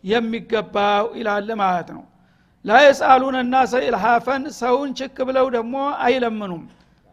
የሚገባው 0.04 1.06
ይላል 1.18 1.48
ማለት 1.62 1.88
ነው። 1.96 2.02
ላየስአሉን 2.64 3.36
እናሰ 3.42 3.72
ኢልሃፈን 3.86 4.42
ሰውን 4.58 4.90
ችክ 4.98 5.16
ብለው 5.28 5.46
ደግሞ 5.56 5.76
አይለምኑም። 6.04 6.62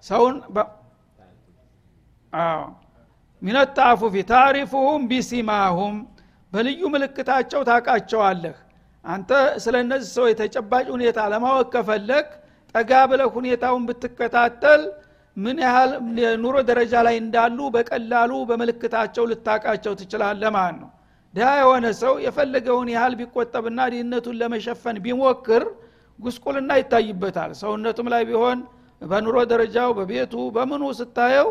ሰውን 0.04 0.36
ሚነታፉፊ 3.42 4.16
ታሪፉሁም 4.32 5.02
ቢሲማሁም 5.12 5.96
በልዩ 6.54 6.82
ምልክታቸው 6.94 7.62
ታቃቸዋለህ 7.70 8.58
አንተ 9.06 9.30
ስለ 9.64 9.76
እነዚህ 9.84 10.10
ሰው 10.18 10.26
የተጨባጭ 10.30 10.86
ሁኔታ 10.96 11.20
ለማወቅ 11.34 11.68
ከፈለግ 11.76 12.28
ጠጋ 12.76 12.92
ብለህ 13.12 13.30
ሁኔታውን 13.38 13.84
ብትከታተል 13.90 14.82
ምን 15.38 15.58
ያህል 15.64 15.92
ኑሮ 16.44 16.56
ደረጃ 16.70 16.94
ላይ 17.08 17.16
እንዳሉ 17.22 17.60
በቀላሉ 17.76 18.32
በምልክታቸው 18.50 19.24
ልታቃቸው 19.32 19.94
ትችላለ 20.00 20.44
ማለት 20.56 20.78
ነው። 20.82 20.90
ድሃ 21.34 21.50
የሆነ 21.62 21.86
ሰው 22.02 22.14
የፈለገውን 22.26 22.90
ያህል 22.96 23.14
ቢቆጠብና 23.20 23.80
ድህነቱን 23.94 24.38
ለመሸፈን 24.42 24.98
ቢሞክር 25.06 25.64
ጉስቁልና 26.20 26.72
ይታይበታል። 26.80 27.52
ሰውነቱም 27.62 28.08
ላይ 28.14 28.24
ቢሆን 28.30 28.60
በኑሮ 29.02 29.38
ደረጃው 29.52 29.90
በቤቱ 30.00 30.34
በምኑ 30.56 30.84
ስታየው 31.00 31.50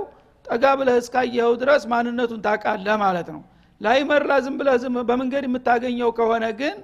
ጠጋ 0.49 0.65
ብለህ 0.79 0.97
እስካየኸው 1.03 1.53
ድረስ 1.63 1.83
ማንነቱን 1.93 2.41
ታቃለህ 2.47 2.97
ማለት 3.03 3.29
ነው። 3.35 3.43
ላይመራ 3.81 4.31
ዝም 4.45 4.55
ብለህ 4.61 4.77
ዝም 4.83 4.97
በመንገድ 5.09 5.45
የምታገኘው 5.49 6.11
ከሆነ 6.19 6.45
ግን 6.61 6.77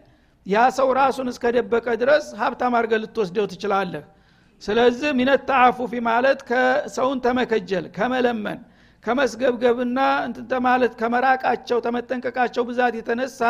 ያ 0.47 0.65
ሰው 0.79 0.89
ራሱን 0.99 1.29
እስከደበቀ 1.33 1.87
ድረስ 2.03 2.25
ሀብታም 2.41 2.75
አርገ 2.79 2.93
ልትወስደው 3.03 3.47
ትችላለህ። 3.53 4.05
ስለዚህ 4.63 5.11
ሚነት 5.19 5.41
ተአፉፊ 5.49 5.93
ማለት 6.09 6.41
ከሰውን 6.51 7.19
ተመከጀል 7.25 7.87
ከመለመን 7.97 8.59
ከመስገብገብና 9.05 9.99
እንትንተ 10.27 10.53
ማለት 10.67 10.93
ከመራቃቸው 11.01 11.79
ተመጠንቀቃቸው 11.87 12.63
ብዛት 12.69 12.95
የተነሳ 12.99 13.41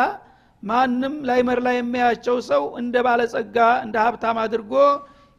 ማንም 0.63 1.15
ላይመር 1.29 1.59
ላይ 1.65 1.75
የሚያቸው 1.79 2.37
ሰው 2.49 2.63
እንደ 2.81 2.95
ባለጸጋ 3.05 3.57
እንደ 3.85 3.95
ሀብታም 4.05 4.37
አድርጎ 4.43 4.73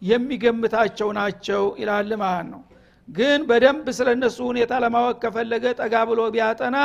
የሚገምታቸው 0.02 1.08
ናቸው 1.18 1.62
ይላል 1.80 2.10
ማለት 2.22 2.48
ነው 2.52 2.62
ግን 3.08 3.40
በደንብ 3.48 3.86
ስለ 3.96 4.08
እነሱ 4.16 4.38
ሁኔታ 4.50 4.72
ለማወቅ 4.84 5.16
ከፈለገ 5.24 5.64
ጠጋ 5.80 5.94
ብሎ 6.10 6.20
ቢያጠና 6.34 6.76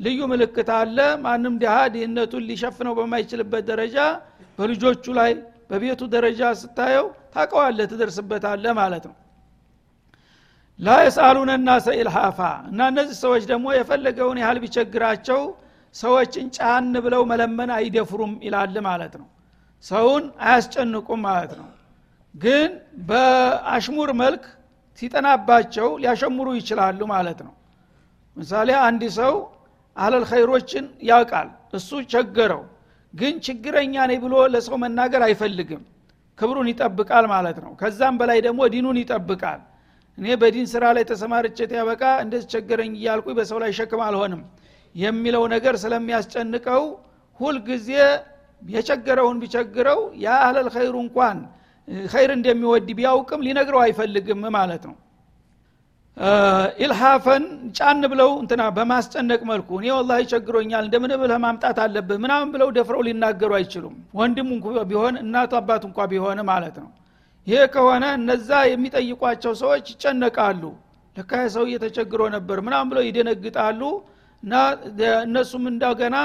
ልዩ 0.00 0.18
ምልክት 0.30 0.68
አለ። 0.76 0.96
ማንም 1.24 1.54
ድሃ 1.62 1.74
ድህነቱን 1.94 2.44
ሊሸፍነው 2.48 2.92
በማይችልበት 2.98 3.64
ደረጃ 3.70 3.96
በልጆቹ 4.58 5.04
ላይ 5.18 5.32
በቤቱ 5.70 6.00
ደረጃ 6.14 6.42
ስታየው 6.60 7.06
ታቀዋለ 7.34 7.78
ትደርስበታለ 7.90 8.64
ማለት 8.78 9.04
ነው። 9.10 9.16
ላ 10.78 10.96
የሳሉነ 11.04 11.50
ናሰ 11.62 11.86
ኢልሃፋ 12.00 12.38
እና 12.68 12.80
እነዚህ 12.92 13.16
ሰዎች 13.24 13.42
ደግሞ 13.50 13.66
የፈለገውን 13.76 14.38
ያህል 14.42 14.58
ቢቸግራቸው 14.64 15.40
ሰዎችን 15.94 16.46
ጫን 16.56 16.92
ብለው 17.04 17.22
መለመን 17.30 17.70
አይደፍሩም 17.76 18.32
ይላል 18.46 18.76
ማለት 18.88 19.14
ነው። 19.20 19.28
ሰውን 19.84 20.24
አያስጨንቁም 20.46 21.20
ማለት 21.28 21.52
ነው። 21.60 21.68
ግን 22.34 22.70
በአሽሙር 23.08 24.10
መልክ 24.22 24.44
ሲጠናባቸው 24.98 25.88
ሊያሸሙሩ 26.02 26.48
ይችላሉ 26.60 27.00
ማለት 27.12 27.40
ነው። 27.46 27.54
ምሳሌ 28.36 28.70
አንድ 28.86 29.02
ሰው 29.18 29.34
አለል 29.96 30.24
ኸይሮችን 30.30 30.84
ያውቃል 31.08 31.48
እሱ 31.74 31.90
ቸገረው 32.12 32.62
ግን 33.14 33.34
ችግረኛ 33.46 33.94
ነኝ 34.10 34.18
ብሎ 34.24 34.34
ለሰው 34.54 34.76
መናገር 34.82 35.22
አይፈልግም። 35.26 35.82
ክብሩን 36.38 36.68
ይጠብቃል 36.72 37.24
ማለት 37.32 37.58
ነው። 37.64 37.72
ከዛም 37.80 38.16
በላይ 38.20 38.38
ደግሞ 38.46 38.60
ዲኑን 38.74 38.98
ይጠብቃል። 39.02 39.60
እኔ 40.18 40.26
በዲን 40.40 40.66
ስራ 40.72 40.84
ላይ 40.96 41.04
ተሰማርቼት 41.10 41.70
ያበቃ 41.78 42.02
እንደዚህ 42.24 42.48
ቸገረኝ 42.54 42.92
እያልኩ 42.98 43.26
በሰው 43.38 43.58
ላይ 43.62 43.70
ሸክም 43.78 44.00
አልሆንም 44.06 44.42
የሚለው 44.94 45.44
ነገር 45.54 45.74
ስለሚያስጨንቀው 45.82 46.84
ሁልጊዜ 47.40 47.88
የቸገረውን 48.62 49.36
ቢቸግረው 49.42 50.00
ያ 50.24 50.36
አህለል 50.40 50.68
ኸይሩ 50.76 50.94
እንኳን 51.04 51.38
ኸይር 52.12 52.30
እንደሚወድ 52.34 52.88
ቢያውቅም 52.98 53.44
ሊነግረው 53.46 53.80
አይፈልግም 53.84 54.42
ማለት 54.56 54.82
ነው። 54.88 54.96
ኢልሃፈን 56.84 57.44
ጫን 57.76 58.00
ብለው 58.12 58.30
እንትና 58.40 58.62
በማስጨነቅ 58.76 59.40
መልኩ 59.50 59.68
እኔ 59.80 59.86
ወላ 59.96 60.12
ቸግሮኛል 60.32 60.84
እንደምን 60.86 61.12
ብለህ 61.20 61.38
ማምጣት 61.44 61.78
አለብህ 61.84 62.18
ምናምን 62.24 62.48
ብለው 62.54 62.68
ደፍረው 62.76 63.02
ሊናገሩ 63.08 63.50
አይችሉም። 63.58 63.94
ወንድም 64.20 64.48
ቢሆን 64.90 65.16
እናቱ 65.22 65.52
አባት 65.60 65.82
እንኳ 65.88 66.06
ቢሆን 66.12 66.40
ማለት 66.50 66.76
ነው። 66.82 66.90
ይሄ 67.46 67.60
ከሆነ 67.74 68.04
እነዛ 68.18 68.50
የሚጠይቋቸው 68.70 69.52
ሰዎች 69.62 69.86
ይጨነቃሉ። 69.92 70.62
ለካ 71.16 71.32
ሰው 71.54 71.64
እየተቸግሮ 71.68 72.22
ነበር 72.36 72.58
ምናምን 72.66 72.88
ብለው 72.90 73.04
ይደነግጣሉ። 73.06 73.80
እና 74.42 74.52
እነሱም 75.24 75.64
እንደገና 75.70 76.16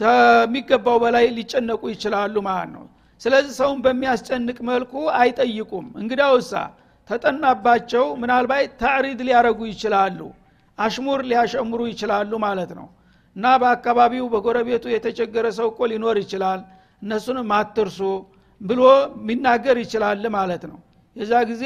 ከሚገባው 0.00 0.96
በላይ 1.04 1.26
ሊጨነቁ 1.36 1.82
ይችላሉ 1.94 2.36
ማለት 2.48 2.70
ነው 2.74 2.84
ስለዚህ 3.20 3.52
ሰውን 3.58 3.78
በሚያስጨንቅ 3.84 4.58
መልኩ 4.68 4.92
አይጠይቁም። 5.20 5.86
እንግዳውሳ 6.00 6.52
ተጠናባቸው 7.10 8.04
ምናልባት 8.22 8.72
ታዕሪድ 8.82 9.20
ሊያረጉ 9.28 9.60
ይችላሉ 9.72 10.20
አሽሙር 10.78 11.20
ሊያሸምሩ 11.30 11.80
ይችላሉ 11.90 12.32
ማለት 12.44 12.70
ነው። 12.78 12.86
እና 13.36 13.46
በአካባቢው 13.62 14.26
በጎረቤቱ 14.32 14.84
የተቸገረ 14.92 15.46
ሰው 15.58 15.66
እኮ 15.72 15.80
ሊኖር 15.90 16.16
ይችላል 16.22 16.60
እነሱንም 17.02 17.50
አትርሱ 17.56 17.98
ብሎ 18.60 18.82
ሚናገር 19.26 19.76
ይችላል 19.84 20.22
ማለት 20.36 20.62
ነው። 20.70 20.78
የዛ 21.16 21.32
ጊዜ 21.50 21.64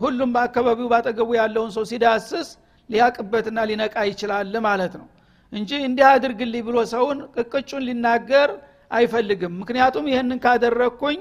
ሁሉም 0.00 0.30
በአካባቢው 0.34 0.88
ባጠገቡ 0.92 1.30
ያለውን 1.38 1.70
ሰው 1.76 1.84
ሲዳስስ 1.90 2.48
ሊያቅበትና 2.90 3.58
ሊነቃ 3.70 3.96
ይችላል 4.10 4.54
ማለት 4.66 4.94
ነው። 5.00 5.06
እንጂ 5.52 5.70
እንዲህ 5.86 6.06
አድርግልኝ 6.10 6.62
ብሎ 6.68 6.76
ሰውን 6.92 7.18
ቅቅጩን 7.36 7.82
ሊናገር 7.88 8.50
አይፈልግም። 8.90 9.52
ምክንያቱም 9.60 10.04
ይህንን 10.12 10.38
ካደረግኩኝ 10.44 11.18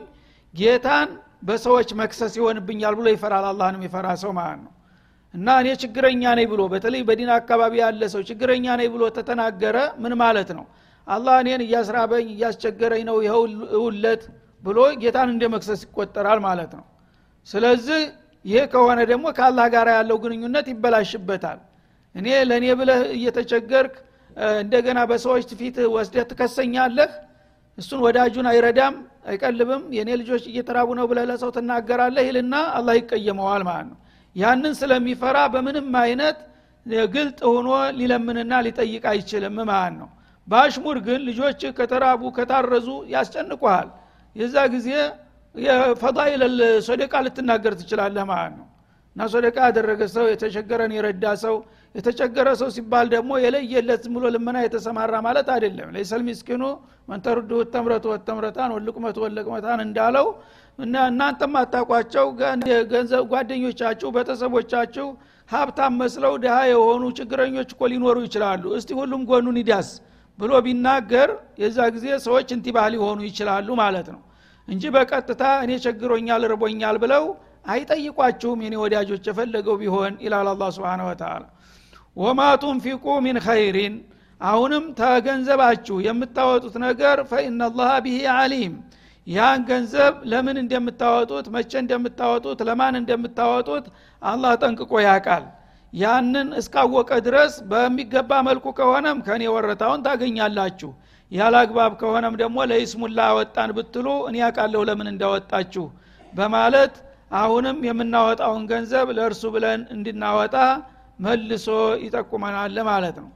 ጌታን 0.53 1.09
በሰዎች 1.43 1.89
መክሰስ 1.99 2.33
ይሆንብኛል 2.39 2.93
ብሎ 2.99 3.07
ይፈራል። 3.13 3.45
አላህንም 3.51 3.81
የፈራ 3.85 4.07
ሰው 4.23 4.31
ማለት 4.39 4.59
ነው። 4.65 4.73
እና 5.33 5.47
እኔ 5.61 5.69
ችግረኛ 5.81 6.23
ነኝ 6.37 6.45
ብሎ 6.53 6.61
በተለይ 6.73 7.01
በዲን 7.07 7.31
አካባቢ 7.35 7.73
ያለ 7.81 8.01
ሰው 8.13 8.21
ችግረኛ 8.29 8.65
ነኝ 8.79 8.87
ብሎ 8.93 9.03
ተተናገረ 9.17 9.77
ምን 10.03 10.13
ማለት 10.21 10.49
ነው? 10.57 10.65
አላህ 11.07 11.35
እኔን 11.43 11.61
እያስራበኝ 11.65 12.25
እያስቸገረኝ 12.33 13.03
ነው 13.09 13.17
ይኸው 13.25 13.43
ብሎ 14.63 14.79
ጌታን 15.01 15.29
እንደ 15.33 15.43
መክሰስ 15.53 15.81
ይቆጠራል 15.85 16.39
ማለት 16.47 16.71
ነው። 16.79 16.85
ስለዚህ 17.47 18.01
ይህ 18.45 18.63
ከሆነ 18.73 18.99
ደግሞ 19.11 19.25
ከአላህ 19.37 19.65
ጋር 19.73 19.87
ያለው 19.97 20.17
ግንኙነት 20.23 20.67
ይበላሽበታል። 20.73 21.59
እኔ 22.15 22.27
ለእኔ 22.49 22.65
ብለህ 22.79 23.01
እየተቸገርክ 23.17 23.95
እንደገና 24.59 24.99
በሰዎች 25.09 25.49
ፊት 25.59 25.77
ወስደህ 25.95 26.25
ትከሰኛለህ 26.31 27.11
እሱን 27.79 27.99
ወዳጁን 28.05 28.47
አይረዳም 28.51 28.95
አይቀልብም 29.29 29.81
የእኔ 29.95 30.09
ልጆች 30.21 30.43
እየተራቡ 30.51 30.89
ነው 30.99 31.05
ብለህ 31.09 31.25
ለሰው 31.29 31.49
ትናገራለህ 31.55 32.23
ይልና 32.29 32.55
አላህ 32.77 32.93
ይቀየመዋል 32.99 33.63
ማለት 33.69 33.87
ነው። 33.91 33.97
ያንን 34.35 34.73
ስለሚፈራ 34.79 35.37
በምንም 35.53 35.87
አይነት 36.01 36.37
ግልጥ 37.13 37.39
ሆኖ 37.49 37.69
ሊለምንና 37.97 38.53
ሊጠይቅ 38.65 39.03
አይችልም 39.11 39.57
ማለት 39.69 39.95
ነው። 40.01 40.09
በአሽሙር 40.47 40.97
ግን 41.07 41.19
ልጆች 41.29 41.61
ከተራቡ 41.77 42.21
ከታረዙ 42.37 42.87
ያስጨንቁሃል። 43.13 43.89
የዛ 44.35 44.55
ጊዜ 44.75 44.87
የፈዳይል 45.55 46.41
ሶደቃ 46.87 47.13
ልትናገር 47.25 47.73
ትችላለህ 47.79 48.23
ማለት 48.31 48.53
ነው። 48.59 48.67
እና 49.15 49.27
ሶደቃ 49.33 49.57
ያደረገ 49.67 50.01
ሰው 50.15 50.25
የተቸገረን 50.31 50.91
የረዳ 50.97 51.25
ሰው 51.43 51.55
የተቸገረ 51.95 52.47
ሰው 52.59 52.69
ሲባል 52.73 53.07
ደግሞ 53.13 53.31
የለየለት 53.43 54.01
ዝም 54.05 54.13
ብሎ 54.17 54.25
ልመና 54.33 54.57
የተሰማራ 54.63 55.13
ማለት 55.27 55.47
አይደለም። 55.53 55.87
ለይሰል 55.95 56.21
ሚስኪኑ 56.27 56.63
መንተሩድ 57.09 57.51
ተምረቱ 57.73 58.05
ወተምረታን 58.13 58.73
ወልቁመት 58.75 59.17
ወለቅመታን 59.23 59.79
እንዳለው 59.85 60.27
እናንተም 60.79 61.55
አታቋቸው 61.61 62.27
ገንዘብ 62.91 63.23
ጓደኞቻችሁ 63.31 64.09
ቤተሰቦቻችሁ 64.17 65.07
ሀብታም 65.49 65.93
መስለው 66.01 66.33
ድሃ 66.43 66.55
የሆኑ 66.71 67.03
ችግረኞች 67.19 67.69
እኮ 67.75 67.83
ሊኖሩ 67.93 68.17
ይችላሉ። 68.27 68.63
እስቲ 68.77 68.89
ሁሉም 68.99 69.21
ጎኑን 69.29 69.57
ይዳስ 69.61 69.89
ብሎ 70.39 70.51
ቢናገር 70.65 71.29
የዛ 71.61 71.77
ጊዜ 71.95 72.07
ሰዎች 72.25 72.49
እንቲባህ 72.55 72.85
ሊሆኑ 72.93 73.19
ይችላሉ 73.29 73.69
ማለት 73.81 74.07
ነው። 74.13 74.21
እንጂ 74.67 74.83
በቀጥታ 74.95 75.43
እኔ 75.63 75.71
ቸግሮኛል 75.85 76.43
ርቦኛል 76.51 76.97
ብለው 77.03 77.23
አይጠይቋችሁም 77.73 78.59
የኔ 78.65 78.75
ወዳጆች 78.83 79.23
የፈለገው 79.29 79.75
ቢሆን 79.81 80.13
ይላል 80.25 80.47
አላ 80.51 80.63
ስብን 80.75 81.01
ወተላ 81.07 81.43
ወማ 82.17 82.41
ቱንፊቁ 82.61 83.05
ሚን 83.25 83.37
ኸይሪን። 83.45 83.95
አሁንም 84.41 84.83
ተገንዘባችሁ 84.99 85.95
የምታወጡት 86.05 86.75
ነገር 86.85 87.17
ፈኢናላህ 87.31 87.91
ቢሂ 88.05 88.19
አሊም 88.35 88.73
ያን 89.27 89.59
ገንዘብ 89.69 90.13
ለምን 90.31 90.57
እንደምታወጡት 90.61 91.47
መቼ 91.55 91.71
እንደምታወጡት 91.81 92.59
ለማን 92.69 92.95
እንደምታወጡት 92.99 93.85
አላህ 94.21 94.53
ጠንቅቆ 94.61 94.91
ያቃል 95.05 95.43
ያንን 95.93 96.49
እስካወቀ 96.59 97.11
ድረስ 97.27 97.53
በሚገባ 97.69 98.31
መልኩ 98.47 98.65
ከሆነም 98.79 99.19
ከኔ 99.27 99.43
ወረታውን 99.53 100.03
ታገኛላችሁ። 100.07 100.89
ያለ 101.31 101.55
አግባብ 101.63 101.93
ከሆነም 102.01 102.35
ደግሞ 102.41 102.57
ለይስሙላ 102.69 103.19
አወጣን 103.31 103.71
ብትሉ 103.77 104.07
እኔ 104.29 104.35
ያውቃለሁ 104.43 104.81
ለምን 104.89 105.09
እንዳወጣችሁ 105.11 105.85
በማለት 106.33 106.93
አሁንም 107.39 107.77
የምናወጣውን 107.87 108.63
ገንዘብ 108.71 109.07
ለእርሱ 109.17 109.43
ብለን 109.55 109.81
እንድናወጣ 109.95 110.55
መልሶ 111.19 111.67
ይጠቁመናል 112.03 112.77
ማለት 112.89 113.17
ነው። 113.23 113.29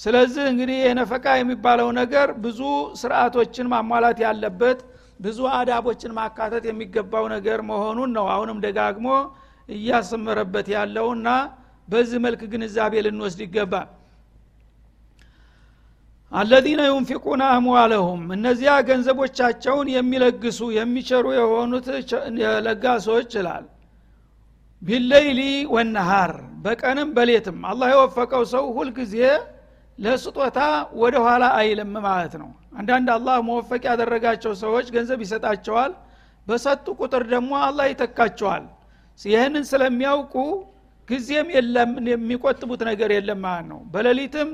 ስለዚህ 0.00 0.44
እንግዲህ 0.50 0.78
የነፈቃ 0.82 1.26
የሚባለው 1.38 1.88
ነገር 1.98 2.28
ብዙ 2.44 2.60
ስርዓቶችን 3.00 3.66
ማሟላት 3.72 4.18
ያለበት 4.24 4.78
ብዙ 5.20 5.38
አዳቦችን 5.56 6.12
ማካተት 6.18 6.64
የሚገባው 6.68 7.24
ነገር 7.34 7.58
መሆኑን 7.70 8.10
ነው 8.16 8.26
አሁንም 8.34 8.58
ደጋግሞ 8.66 9.08
እያሰመረበት 9.68 10.68
ያለውና 10.74 11.28
በዚህ 11.88 12.18
መልክ 12.24 12.42
ግንዛቤ 12.52 12.94
ልንወስድ 13.06 13.40
ይገባል። 13.46 13.88
አለዚነ 16.32 16.80
ዩንፊቁነ 16.90 17.42
አምዋለሁም 17.54 18.22
እነዚያ 18.34 18.72
ገንዘቦቻቸውን 18.88 19.88
የሚለግሱ 19.94 20.60
የሚቸሩ 20.76 21.26
የሆኑት 21.38 21.86
ለጋሶች 22.66 23.30
ይላል 23.38 23.64
ቢለይሊ 24.82 25.40
ወነሃር 25.72 26.32
በቀንም 26.64 27.08
በሌትም። 27.16 27.58
አላህ 27.70 27.88
የወፈቀው 27.92 28.42
ሰው 28.52 28.64
ሁልጊዜ 28.76 29.14
ለስጦታ 29.98 30.58
ወደ 31.00 31.14
ኋላ 31.24 31.44
አይልም 31.58 31.92
ማለት 32.06 32.34
ነው። 32.42 32.50
አንዳንድ 32.78 33.08
አላህ 33.16 33.36
መወፈቅ 33.48 33.82
ያደረጋቸው 33.90 34.52
ሰዎች 34.62 34.86
ገንዘብ 34.94 35.20
ይሰጣቸዋል 35.24 35.92
በሰጡ 36.46 36.86
ቁጥር 37.00 37.22
ደግሞ 37.32 37.52
አላህ 37.66 37.86
ይተካቸዋል። 37.90 38.64
ይህንን 39.20 39.64
ስለሚያውቁ 39.70 40.34
ጊዜም 41.08 41.48
የለም 41.54 41.92
የሚቆጥቡት 42.10 42.82
ነገር 42.88 43.10
የለም 43.14 43.40
ማለት 43.44 43.66
ነው። 43.70 43.80
በሌሊትም 43.92 44.48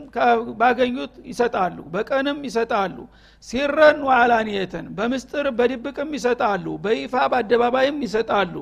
ባገኙት 0.61 1.15
ይሰጣሉ 1.31 1.79
በቀንም 1.95 2.39
ይሰጣሉ። 2.49 2.97
ሲረን 3.45 3.99
ወአላኒየትን 4.09 4.87
በምስጥር 4.99 5.47
በድብቅም 5.59 6.11
ይሰጣሉ 6.19 6.67
በይፋ 6.85 7.15
በአደባባይም 7.33 7.99
ይሰጣሉ 8.07 8.55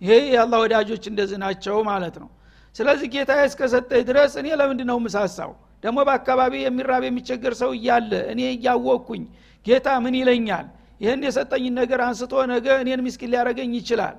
ይሄ 0.00 0.12
የአላህ 0.34 0.58
ወዳጆች 0.64 1.04
እንደዚህ 1.10 1.38
ናቸው 1.44 1.76
ማለት 1.88 2.16
ነው። 2.22 2.28
ስለዚህ 2.76 3.08
ጌታ 3.14 3.32
እስከሰጠኝ 3.46 4.02
ድረስ 4.08 4.32
እኔ 4.40 4.48
ለምንድ 4.60 4.80
ነው 4.90 4.98
ምሳሳው 5.06 5.52
ደግሞ 5.84 5.98
በአካባቢ 6.08 6.54
የሚራብ 6.62 7.02
የሚቸገር 7.06 7.54
ሰው 7.60 7.70
እያለ 7.76 8.12
እኔ 8.32 8.40
እያወቅኩኝ 8.54 9.22
ጌታ 9.66 9.88
ምን 10.04 10.14
ይለኛል? 10.20 10.66
ይህን 11.00 11.20
የሰጠኝን 11.26 11.74
ነገር 11.80 12.00
አንስቶ 12.06 12.32
ነገ 12.52 12.66
እኔን 12.82 13.00
ምስኪን 13.06 13.30
ሊያደረገኝ 13.32 13.72
ይችላል 13.80 14.16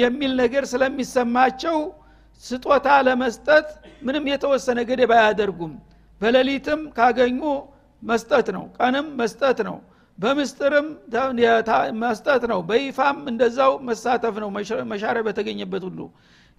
የሚል 0.00 0.32
ነገር 0.42 0.64
ስለሚሰማቸው 0.72 1.76
ስጦታ 2.44 2.88
ለመስጠት 3.06 3.68
ምንም 4.02 4.24
የተወሰነ 4.32 4.78
ገደብ 4.88 5.12
አያደርጉም። 5.16 5.72
በሌሊትም 6.20 6.80
ካገኙ 6.96 7.40
መስጠት 8.02 8.46
ነው 8.56 8.64
ቀንም 8.78 9.06
መስጠት 9.20 9.58
ነው 9.68 9.76
በምስጥርም 10.18 10.86
መስጠት 12.02 12.42
ነው። 12.52 12.60
በይፋም 12.68 13.18
እንደዛው 13.32 13.72
መሳተፍ 13.88 14.36
ነው። 14.42 14.50
መሻረ 14.92 15.16
በተገኘበት 15.26 15.82
ሁሉ። 15.88 15.98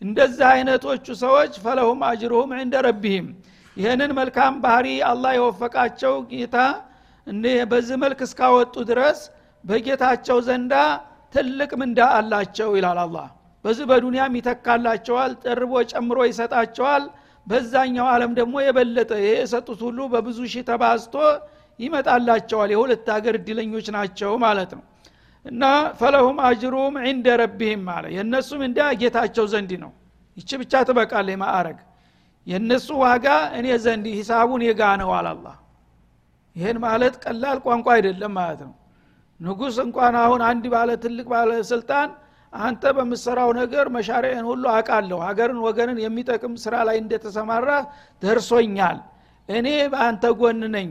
እንደዚህ 0.01 0.45
አይነቶቹ 0.51 1.05
ሰዎች 1.21 1.53
ፈለሁም 1.63 2.01
አጅሩሁም 2.09 2.51
ዕንደ 2.57 2.75
ረቢህም። 2.87 3.27
ይህንን 3.77 4.11
መልካም 4.19 4.53
ባህሪ 4.63 4.87
አላህ 5.09 5.31
የወፈቃቸው 5.37 6.13
ጌታ 6.31 6.57
በዚህ 7.71 7.95
መልክ 8.03 8.19
እስካወጡ 8.25 8.75
ድረስ 8.89 9.19
በጌታቸው 9.63 10.37
ዘንዳ 10.47 10.73
ትልቅ 11.33 11.71
ምንዳ 11.81 11.99
አላቸው 12.17 12.69
ይላል 12.77 12.99
አላህ። 13.03 13.27
በዚህ 13.65 13.85
በዱንያም 13.89 14.35
ይተካላቸዋል 14.39 15.31
ጠርቦ 15.43 15.73
ጨምሮ 15.91 16.19
ይሰጣቸዋል። 16.29 17.03
በዛኛው 17.47 18.07
ዓለም 18.13 18.31
ደግሞ 18.39 18.55
የበለጠ 18.63 19.11
ይሄ 19.19 19.29
የሰጡት 19.37 19.79
ሁሉ 19.87 19.99
በብዙ 20.13 20.39
ሺህ 20.53 20.63
ተባዝቶ 20.69 21.15
ይመጣላቸዋል። 21.79 22.69
የሁለት 22.73 23.07
ሀገር 23.15 23.35
እድለኞች 23.39 23.87
ናቸው 23.95 24.31
ማለት 24.43 24.71
ነው። 24.77 24.83
እና 25.45 25.63
ፈለሁም 25.99 26.37
አጅሩም 26.47 26.95
ዕንደ 27.05 27.27
ረቢህም 27.41 27.85
አለ። 27.95 28.05
የእነሱም 28.15 28.61
እንደ 28.67 28.79
ጌታቸው 29.01 29.45
ዘንድ 29.53 29.71
ነው። 29.83 29.91
ይቺ 30.37 30.49
ብቻ 30.61 30.73
ትበቃለ 30.87 31.29
ማዕረግ። 31.43 31.77
የእነሱ 32.47 32.87
ዋጋ 33.03 33.27
እኔ 33.57 33.67
ዘንድ 33.85 34.05
ሂሳቡን 34.17 34.61
የጋ 34.67 34.81
ነው 35.01 35.09
አላላ 35.17 35.47
ይህን 36.55 36.77
ማለት 36.83 37.15
ቀላል 37.23 37.57
ቋንቋ 37.65 37.87
አይደለም 37.95 38.31
ማለት 38.37 38.61
ነው። 38.67 38.75
ንጉስ 39.39 39.75
እንኳን 39.83 40.13
አሁን 40.21 40.41
አንድ 40.47 40.63
ባለ 40.73 40.89
ትልቅ 41.03 41.25
ባለስልጣን 41.33 42.09
አንተ 42.53 42.83
በምሰራው 42.97 43.49
ነገር 43.59 43.85
መሻሪዕን 43.95 44.45
ሁሉ 44.49 44.63
አቃለሁ 44.73 45.17
ሀገርን 45.25 45.59
ወገንን 45.65 45.97
የሚጠቅም 46.03 46.53
ስራ 46.63 46.75
ላይ 46.87 46.97
እንደተሰማራ 47.01 47.69
ደርሶኛል። 48.21 48.97
እኔ 49.49 49.67
በአንተ 49.93 50.25
ጎን 50.39 50.61
ነኝ 50.75 50.89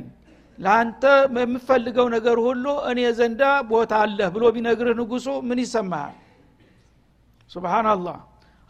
ለአንተ 0.59 1.03
የምፈልገው 1.38 2.07
ነገር 2.14 2.37
ሁሉ 2.47 2.66
እኔ 2.90 3.01
ዘንዳ 3.19 3.42
ቦታ 3.71 3.92
አለህ 4.05 4.29
ብሎ 4.35 4.45
ቢነግርህ 4.55 4.95
ንጉሱ 5.01 5.27
ምን 5.49 5.59
ይሰማሃል? 5.64 6.14
ስብናላህ 7.51 8.19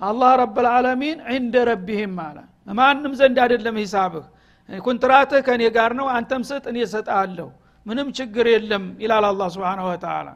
አላህ 0.00 0.30
ረብልዓለሚን 0.42 1.18
ዕንደ 1.34 1.54
ረቢህም 1.70 2.16
አለ። 2.24 2.38
ማንም 2.76 3.12
ዘንድ 3.20 3.38
አይደለም 3.44 3.76
ሂሳብህ። 3.82 4.26
ኩንትራትህ 4.68 5.40
ከእኔ 5.46 5.62
ጋር 5.76 5.90
ነው 5.98 6.06
አንተም 6.16 6.42
ስጥ 6.48 6.64
እኔ 6.72 6.78
ሰጣለሁ 6.94 7.48
ምንም 7.86 8.08
ችግር 8.18 8.46
የለም 8.54 8.84
ይላል 9.02 9.24
አላ 9.28 9.42
ስብን 9.54 9.80
ወተላ 9.88 10.28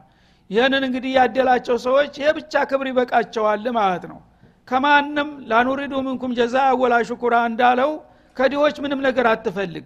ይህንን 0.49 0.83
እንግዲህ 0.87 1.11
ያደላቸው 1.17 1.75
ሰዎች 1.85 2.13
ይህ 2.21 2.29
ብቻ 2.37 2.53
ክብር 2.69 2.87
ይበቃቸዋል 2.91 3.65
ማለት 3.77 4.03
ነው። 4.11 4.19
ከማንም 4.67 5.29
ላኑሪዱ 5.51 5.93
ምንኩም 6.05 6.31
ጀዛ 6.39 6.55
ወላ 6.81 6.95
ሽኩራ 7.09 7.35
እንዳለው 7.49 7.91
ከዲዎች 8.37 8.75
ምንም 8.83 8.99
ነገር 9.07 9.25
አትፈልግ 9.31 9.85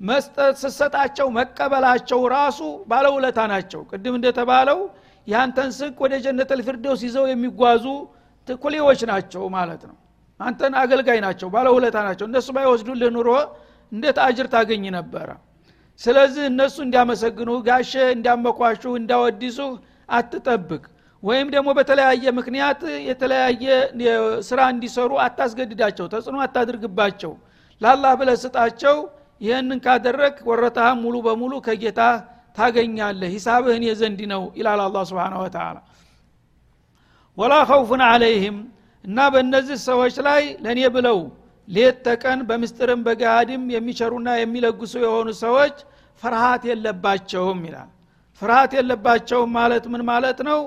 መስጠት 0.00 0.54
ስሰጣቸው 0.62 1.26
መቀበላቸው 1.36 2.20
ራሱ 2.34 2.60
ባለውለታ 2.90 3.40
ናቸው። 3.52 3.80
ቅድም 3.90 4.14
እንደተባለው 4.18 4.78
ያንተን 5.26 5.70
ስቅ 5.76 5.96
ወደ 6.04 6.14
ጀነት 6.24 6.50
ልፊርደውስ 6.58 7.02
ይዘው 7.06 7.26
የሚጓዙ 7.30 7.84
ኩሌዎች 8.58 9.00
ናቸው 9.10 9.44
ማለት 9.56 9.82
ነው። 9.90 9.96
አንተን 10.40 10.72
አገልጋይ 10.80 11.18
ናቸው 11.26 11.48
ባለውለታ 11.54 11.96
ናቸው። 12.08 12.26
እነሱ 12.30 12.48
ባይወስዱልህ 12.56 13.10
ኑሮ 13.16 13.28
እንዴት 13.92 14.18
አጅር 14.24 14.46
ታገኝ 14.54 14.84
ነበረ? 14.96 15.28
ስለዚህ 16.00 16.44
እነሱ 16.50 16.76
እንዲያመሰግኑ 16.86 17.50
ጋሼ 17.66 17.92
እንዲያመኳሹ 18.16 18.82
እንዳወዲሱህ 19.00 19.72
አትጠብቅ። 20.08 20.82
ወይም 21.22 21.48
ደግሞ 21.54 21.68
በተለያየ 21.78 22.24
ምክንያት 22.38 22.80
የተለያየ 23.08 23.64
ስራ 24.48 24.60
እንዲሰሩ 24.74 25.10
አታስገድዳቸው 25.26 26.06
ተጽዕኖ 26.14 26.38
አታድርግባቸው። 26.46 27.32
ላላህ 27.80 28.12
ብለ 28.20 28.30
ስጣቸው 28.42 28.96
ይህንን 29.40 29.78
ካደረግ 29.84 30.34
ወረታህ 30.48 30.90
ሙሉ 31.02 31.14
በሙሉ 31.26 31.52
ከጌታ 31.66 32.00
ታገኛለህ 32.56 33.30
ሂሳብህን 33.34 33.84
የዘንድ 33.88 34.20
ነው 34.32 34.42
ይላል 34.58 34.80
አላ 34.84 34.98
ስብን 35.08 35.34
ወተላ 35.42 35.76
ወላ 37.38 37.54
ኸውፉን 37.70 38.02
አለይህም 38.08 38.58
እና 39.04 39.18
በእነዚህ 39.32 39.78
ሰዎች 39.88 40.14
ላይ 40.26 40.42
ለእኔ 40.64 40.80
ብለው 40.96 41.18
ሌት 41.68 41.96
ተቀን 42.06 42.40
በምስጥርም 42.48 43.00
በገሃድም 43.06 43.62
የሚቸሩና 43.74 44.28
የሚለግሱ 44.40 44.94
የሆኑ 45.04 45.28
ሰዎች 45.42 45.76
ፍርሃት 46.22 46.62
የለባቸውም 46.70 47.60
ይላል። 47.68 47.90
ፍርሃት 48.42 48.72
የለባቸውም 48.78 49.50
ማለት 49.58 49.84
ምን 49.92 50.02
ማለት 50.10 50.38
ነው? 50.48 50.60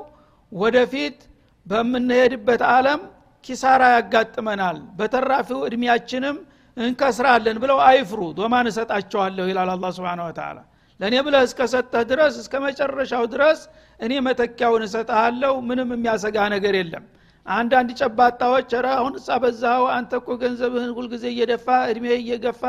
ወደፊት 0.51 1.17
በምንሄድበት 1.65 2.61
አለም 2.73 3.01
ኪሳራ 3.45 3.83
ያጋጥመናል። 3.95 4.77
በተራፊው 4.99 5.59
እድሜያችንም 5.67 6.37
እንከስራለን 6.77 7.57
ብለው 7.63 7.77
አይፍሩ 7.87 8.21
ዶማን 8.37 8.67
እሰጣቸዋለሁ 8.71 9.45
ይላል 9.51 9.69
አላ 9.73 9.85
ስብን 9.95 10.21
ወተላ 10.25 10.57
ለእኔ 10.99 11.15
ብለህ 11.25 11.43
እስከሰጠህ 11.47 12.03
ድረስ 12.11 12.35
እስከ 12.41 12.53
መጨረሻው 12.63 13.23
ድረስ 13.33 13.59
እኔ 13.99 14.13
መተኪያውን 14.27 14.83
እሰጠሃለሁ 14.87 15.53
ምንም 15.69 15.89
የሚያሰጋ 15.95 16.37
ነገር 16.55 16.75
የለም። 16.79 17.03
አንዳንድ 17.45 17.89
ጨባጣዎች 17.99 18.71
ረ 18.77 18.87
አሁን 18.95 19.13
እጻ 19.19 19.37
በዛው 19.43 19.83
አንተ 19.93 20.11
እኮ 20.21 20.29
ገንዘብህን 20.41 20.91
ሁልጊዜ 20.97 21.25
እየደፋ 21.33 21.67
እድሜ 21.91 22.05
እየገፋ 22.17 22.63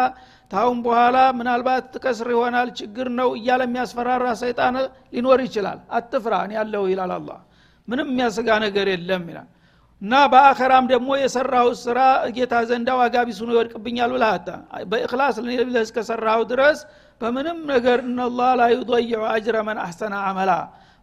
ታሁን 0.51 0.79
በኋላ 0.85 1.17
ምናልባት 1.39 1.87
ትከስር 1.95 2.29
ይሆናል 2.35 2.69
ችግር 2.79 3.09
ነው 3.19 3.31
እያለ 3.39 3.63
የሚያስፈራራ 3.67 4.27
ሰይጣን 4.43 4.77
ሊኖር 5.15 5.41
ይችላል። 5.47 5.81
አትፍራ 5.99 6.35
እኔ 6.47 6.55
ያለሁ 6.61 6.83
ይላል 6.93 7.13
አላ 7.17 7.31
ምንም 7.89 8.09
የሚያሰጋ 8.13 8.51
ነገር 8.67 8.87
የለም 8.95 9.25
ይላል 9.33 9.49
እና 10.03 10.15
በአኸራም 10.33 10.85
ደግሞ 10.91 11.11
የሰራው 11.21 11.69
ስራ 11.81 12.01
ጌታ 12.37 12.55
ዘንዳ 12.69 12.91
ዋጋ 13.01 13.17
ቢሱኑ 13.29 13.49
ይወድቅብኛል 13.55 14.11
ብለህ 14.15 14.35
በእክላስ 14.91 15.37
ብለህ 15.45 15.81
እስከሰራው 15.81 16.43
ድረስ 16.51 16.81
በምንም 17.21 17.59
ነገር 17.73 17.99
እነላ 18.07 18.41
ላ 18.61 18.69
ዩضይዑ 18.75 19.23
አጅረ 19.33 19.57
መን 19.69 19.79
አሕሰነ 19.85 20.15
አመላ 20.29 20.53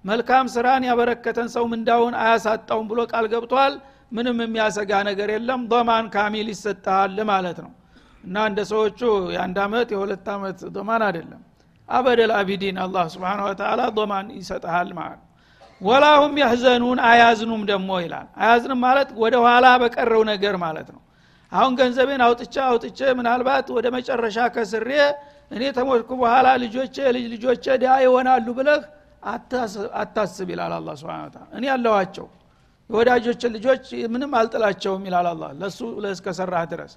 መልካም 0.05 0.45
ስራን 0.53 0.83
ያበረከተን 0.87 1.47
ሰው 1.53 1.63
ምንዳውን 1.71 2.15
አያሳጣውም 2.21 2.87
ብሎ 2.91 2.99
ቃል 3.11 3.25
ገብቷል። 3.33 3.75
ምንም 4.11 4.37
የሚያሰጋ 4.43 4.91
ነገር 5.07 5.29
የለም። 5.33 5.61
ዶማን 5.71 6.05
ካሚል 6.15 6.47
ይሰጣል 6.53 7.17
ማለት 7.31 7.57
ነው። 7.65 7.71
እና 8.23 8.35
እንደ 8.49 8.59
ሰዎቹ 8.71 8.99
የአንድ 9.35 9.57
አመት 9.65 9.89
የሁለት 9.93 10.27
አመት 10.35 10.59
ዶማን 10.75 11.03
አይደለም። 11.07 11.41
አበደል 11.89 12.31
አቢዲን 12.37 12.77
አላህ 12.83 13.05
ስብን 13.13 13.41
ወተላ 13.47 13.81
ዶማን 13.97 14.27
ይሰጠሃል 14.39 14.89
ማለት 14.99 15.21
ወላሁም 15.81 16.33
ያህዘኑን 16.41 16.99
አያዝኑም 17.07 17.61
ደግሞ 17.71 17.89
ይላል። 18.03 18.27
አያዝንም 18.41 18.79
ማለት 18.85 19.09
ወደ 19.23 19.35
ኋላ 19.45 19.65
በቀረው 19.81 20.21
ነገር 20.31 20.55
ማለት 20.63 20.87
ነው። 20.95 21.01
አሁን 21.51 21.73
ገንዘቤን 21.79 22.21
አውጥቼ 22.25 22.55
አውጥቼ 22.67 22.99
ምናልባት 23.19 23.67
ወደ 23.75 23.87
መጨረሻ 23.95 24.37
ከስሬ 24.55 24.89
እኔ 25.51 25.63
ተሞትኩ 25.77 26.09
በኋላ 26.21 26.47
ልጆቼ 26.63 26.95
ልጅ 27.15 27.25
ልጆቼ 27.33 27.65
ዲያ 27.81 27.91
ይሆናሉ 28.05 28.47
ብለህ 28.57 28.81
አታስብ 30.01 30.47
ይላል 30.53 30.73
አላ 30.77 30.89
ስብን 30.99 31.21
እኔ 31.57 31.63
ያለዋቸው 31.71 32.27
የወዳጆችን 32.89 33.51
ልጆች 33.55 33.85
ምንም 34.13 34.31
አልጥላቸውም 34.39 35.03
ይላል 35.07 35.27
አላ 35.29 35.45
ለሱ 35.61 35.79
ለእስከሰራህ 36.03 36.65
ድረስ። 36.73 36.93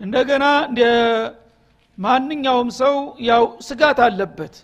እንደገና 0.00 0.44
ማንኛውም 1.98 2.68
ሰው 2.80 2.94
ያው 3.28 3.44
ስጋት 3.60 3.98
አለበት። 4.04 4.54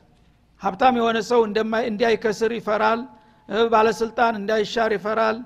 ሀብታም 0.63 0.95
የሆነ 1.01 1.19
ሰው 1.31 1.41
እንዳይከስር 1.87 2.53
ይፈራል 2.59 3.01
ባለስልጣን 3.71 4.35
እንዳይሻር 4.41 4.91
ይፈራል። 4.97 5.39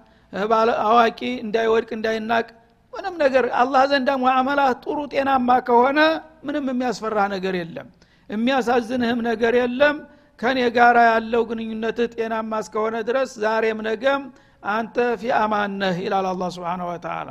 አዋቂ 0.86 1.20
እንዳይወድቅ 1.44 1.90
እንዳይናቅ። 1.96 2.46
ምንም 2.92 3.14
ነገር 3.22 3.44
አላህ 3.60 3.82
ዘንዳ 3.90 4.10
ሙዓመላ 4.22 4.60
ጥሩ 4.82 4.98
ጤናማ 5.12 5.48
ከሆነ 5.66 5.98
ምንም 6.46 6.64
የሚያስፈራ 6.72 7.18
ነገር 7.34 7.54
የለም። 7.60 7.88
የሚያሳዝንህም 8.30 9.20
ነገር 9.28 9.54
የለም። 9.60 9.96
ከኔ 10.38 10.58
ጋር 10.76 10.96
ያለው 11.08 11.42
ግንኙነትህ 11.50 12.08
ጤናማ 12.14 12.52
እስከሆነ 12.64 12.96
ድረስ 13.08 13.30
ዛሬም 13.42 13.80
ነገም 13.88 14.22
አንተ 14.70 14.96
ፊ 15.20 15.32
አማን 15.38 15.74
ይላል 16.00 16.26
አላ 16.30 16.44
ስብን 16.54 16.82
ወተላ 16.88 17.28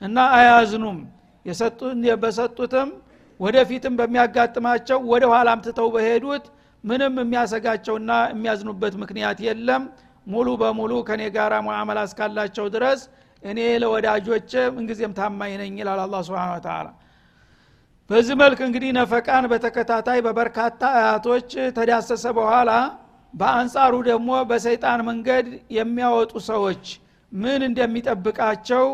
እና 0.00 0.16
አያዝኑም። 0.36 0.98
በሰጡትም 2.22 2.88
ወደፊትም 3.40 3.94
በሚያጋጥማቸው 3.98 4.98
ወደ 5.10 5.24
ኋላም 5.32 5.60
ትተው 5.66 5.88
በሄዱት 5.94 6.44
ምንም 6.84 7.14
የሚያሰጋቸውና 7.22 8.12
የሚያዝኑበት 8.32 8.94
ምክንያት 9.02 9.38
የለም 9.46 9.82
ሙሉ 10.28 10.48
በሙሉ 10.60 10.92
ከኔ 11.08 11.22
ጋር 11.36 11.52
ሙዓመላ 11.66 11.98
እስካላቸው 12.08 12.66
ድረስ 12.74 13.00
እኔ 13.42 13.58
ለወዳጆች 13.82 14.50
ምንጊዜም 14.76 15.12
ታማኝ 15.18 15.52
ነኝ 15.60 15.74
ይላል 15.82 16.00
አላ 16.04 16.16
ስብን 16.28 16.88
በዚህ 18.10 18.34
መልክ 18.40 18.60
እንግዲህ 18.66 18.90
ነፈቃን 18.98 19.44
በተከታታይ 19.52 20.20
በበርካታ 20.26 20.82
አያቶች 20.98 21.48
ተዳሰሰ 21.76 22.26
በኋላ 22.38 22.70
በአንጻሩ 23.34 23.94
ደግሞ 24.08 24.30
በሰይጣን 24.50 25.00
መንገድ 25.08 25.46
የሚያወጡ 25.70 26.32
ሰዎች 26.48 26.84
ምን 27.32 27.60
እንደሚጠብቃቸው 27.68 28.84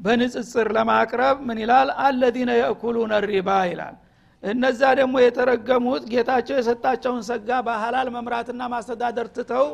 በንጽጽር 0.00 0.68
ለማቅረብ 0.76 1.36
ምን 1.48 1.58
ይላል? 1.62 1.88
አለዚነ 2.04 2.50
የእኩሉነ 2.58 3.12
ሪባ 3.26 3.48
ይላል። 3.70 3.94
እነዛ 4.42 4.80
ደግሞ 5.00 5.14
የተረገሙት 5.22 6.02
ጌታቸው 6.12 6.56
የሰጣቸውን 6.58 7.22
ሰጋ 7.28 7.60
በሀላል 7.66 8.08
መምራትና 8.16 8.62
ማስተዳደር 8.74 9.28
ትተው 9.36 9.66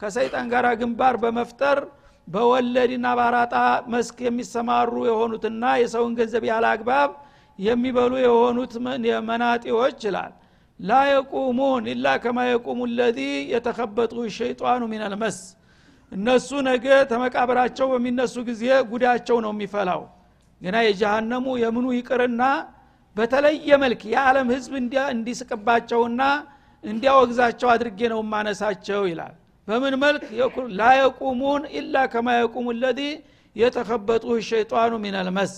ከሰይጣን 0.00 0.46
ጋር 0.52 0.66
ግንባር 0.80 1.14
በመፍጠር 1.22 1.78
በወለድና 2.28 3.06
በአራጣ 3.18 3.54
መስክ 3.92 4.18
የሚሰማሩ 4.26 4.94
የሆኑትና 5.08 5.64
የሰውን 5.80 6.12
ገንዘብ 6.18 6.44
ያለ 6.50 6.64
አግባብ 6.72 7.10
የሚበሉ 7.58 8.12
የሆኑት 8.22 8.72
መናጢዎች 9.28 9.98
ይላል። 10.08 10.32
ላ 10.80 10.92
የቁሙን 11.08 11.84
ኢላ 11.92 12.06
ከማ 12.22 12.38
የቁሙ 12.48 12.80
ለዚ 12.96 13.18
የተከበጡ 13.52 14.14
ሸይጣኑ 14.38 14.82
ሚነልመስ 14.92 15.36
እነሱ 16.12 16.48
ነገ 16.68 16.86
ተመቃብራቸው 17.10 17.86
በሚነሱ 17.92 18.34
ጊዜ 18.48 18.62
ጉዳቸው 18.90 19.36
ነው 19.44 19.52
የሚፈላው። 19.54 20.02
ገና 20.60 20.76
የጀሃነሙ 20.86 21.46
የምኑ 21.62 21.86
ይቅርና 21.98 22.42
በተለየ 23.16 23.78
መልክ 23.82 24.02
የዓለም 24.12 24.48
ህዝብ 24.54 24.72
እንዲስቅባቸውና 25.12 26.22
እንዲያወግዛቸው 26.84 27.68
አድርጌ 27.74 28.00
ነው 28.12 28.20
ማነሳቸው 28.32 29.02
ይላል 29.10 29.34
በምን 29.68 29.94
መልክ 30.02 30.24
ላ 30.78 30.88
የቁሙን 30.98 31.62
ኢላ 31.78 31.96
ከማ 32.12 32.28
የቁሙ 32.36 32.66
ለዚ 32.80 33.00
የተከበጡ 33.56 34.24
ሸይጣኑ 34.48 34.92
ሚነልመስ 35.04 35.52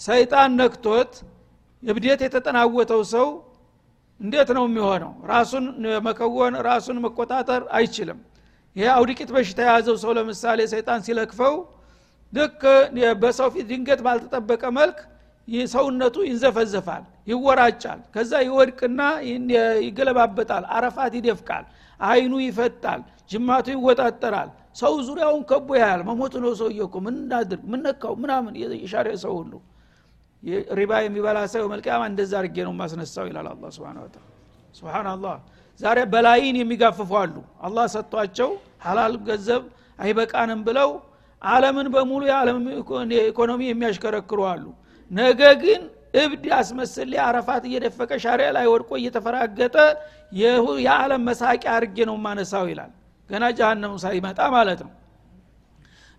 ሰይጣን 0.00 0.50
ነክቶት 0.60 1.12
እብዴት 1.82 2.20
የተጠናወተው 2.26 3.02
ሰው 3.14 3.26
እንዴት 4.20 4.48
ነው 4.56 4.64
የሚሆነው? 4.68 5.12
ራሱን 5.32 5.64
መከወን 6.06 6.54
ራሱን 6.68 6.96
መቆጣጠር 7.04 7.62
አይችልም። 7.78 8.18
ይሄ 8.76 8.86
አውድቂት 8.96 9.30
በሽታ 9.34 9.58
የያዘው 9.66 9.96
ሰው 10.02 10.10
ለምሳሌ 10.18 10.58
ሰይጣን 10.72 11.00
ሲለክፈው 11.06 11.54
ልክ 12.32 12.62
በሰው 13.22 13.48
ፊት 13.54 13.66
ድንገት 13.70 14.00
ባልተጠበቀ 14.06 14.62
መልክ 14.78 14.98
ሰውነቱ 15.72 16.16
ይንዘፈዘፋል 16.28 17.02
ይወራጫል 17.30 18.00
ከዛ 18.14 18.32
ይወድቅና 18.46 19.00
ይገለባበጣል 19.86 20.64
አረፋት 20.76 21.12
ይደፍቃል 21.18 21.64
አይኑ 22.00 22.32
ይፈጣል 22.46 23.00
ጅማቱ 23.30 23.66
ይወጣጠራል። 23.74 24.50
ሰው 24.74 24.92
ዙሪያውን 25.06 25.42
ከቦ 25.50 25.68
ያያል። 25.80 26.00
መሞቱ 26.08 26.34
ነው 26.44 26.52
ሰውየ 26.60 26.80
እኮ። 26.86 26.96
ምን 27.06 27.14
እናድርግ? 27.22 27.62
ምን 27.72 27.80
ምናምን 28.22 28.52
የሻሪ 28.82 29.08
ሰው 29.24 29.32
ሁሉ። 29.40 29.52
ሪባ 30.78 30.92
የሚበላ 31.04 31.38
ሰው 31.52 31.64
መልቅያማ 31.72 32.02
እንደዛ 32.10 32.32
አርጌ 32.40 32.56
ነው 32.66 32.72
ማስነሳው 32.80 33.26
ይላል 33.30 33.46
አላ 33.52 33.64
ስብን 33.76 33.96
ስብናላህ 34.78 35.36
ዛሬ 35.80 35.98
በላይን 36.12 36.56
የሚጋፍፉ 36.60 37.10
አሉ። 37.20 37.34
አላህ 37.66 37.84
ሰጥቷቸው 37.94 38.50
ሀላል 38.86 39.14
ገንዘብ 39.28 39.62
አይበቃንም 39.98 40.60
ብለው 40.68 40.90
አለምን 41.42 41.88
በሙሉ 41.94 42.22
የዓለም 42.30 42.58
ኢኮኖሚ 43.28 43.60
የሚያሽከረክሩ 43.68 44.40
አሉ 44.52 44.64
ነገ 45.10 45.40
ግን 45.62 45.82
እብድ 46.14 46.44
አስመስል 46.58 47.10
አረፋት 47.24 47.62
እየደፈቀ 47.68 48.10
ሻሪያ 48.24 48.48
ላይ 48.56 48.66
ወድቆ 48.72 48.90
እየተፈራገጠ 49.00 49.76
የዓለም 50.80 51.22
መሳቂያ 51.28 51.70
አርጌ 51.76 51.96
ነው 52.10 52.16
ማነሳው 52.24 52.66
ይላል። 52.72 52.92
ገና 53.30 53.44
ጃሃንም 53.58 53.94
ሳይመጣ 54.04 54.40
ማለት 54.56 54.80
ነው። 54.86 54.92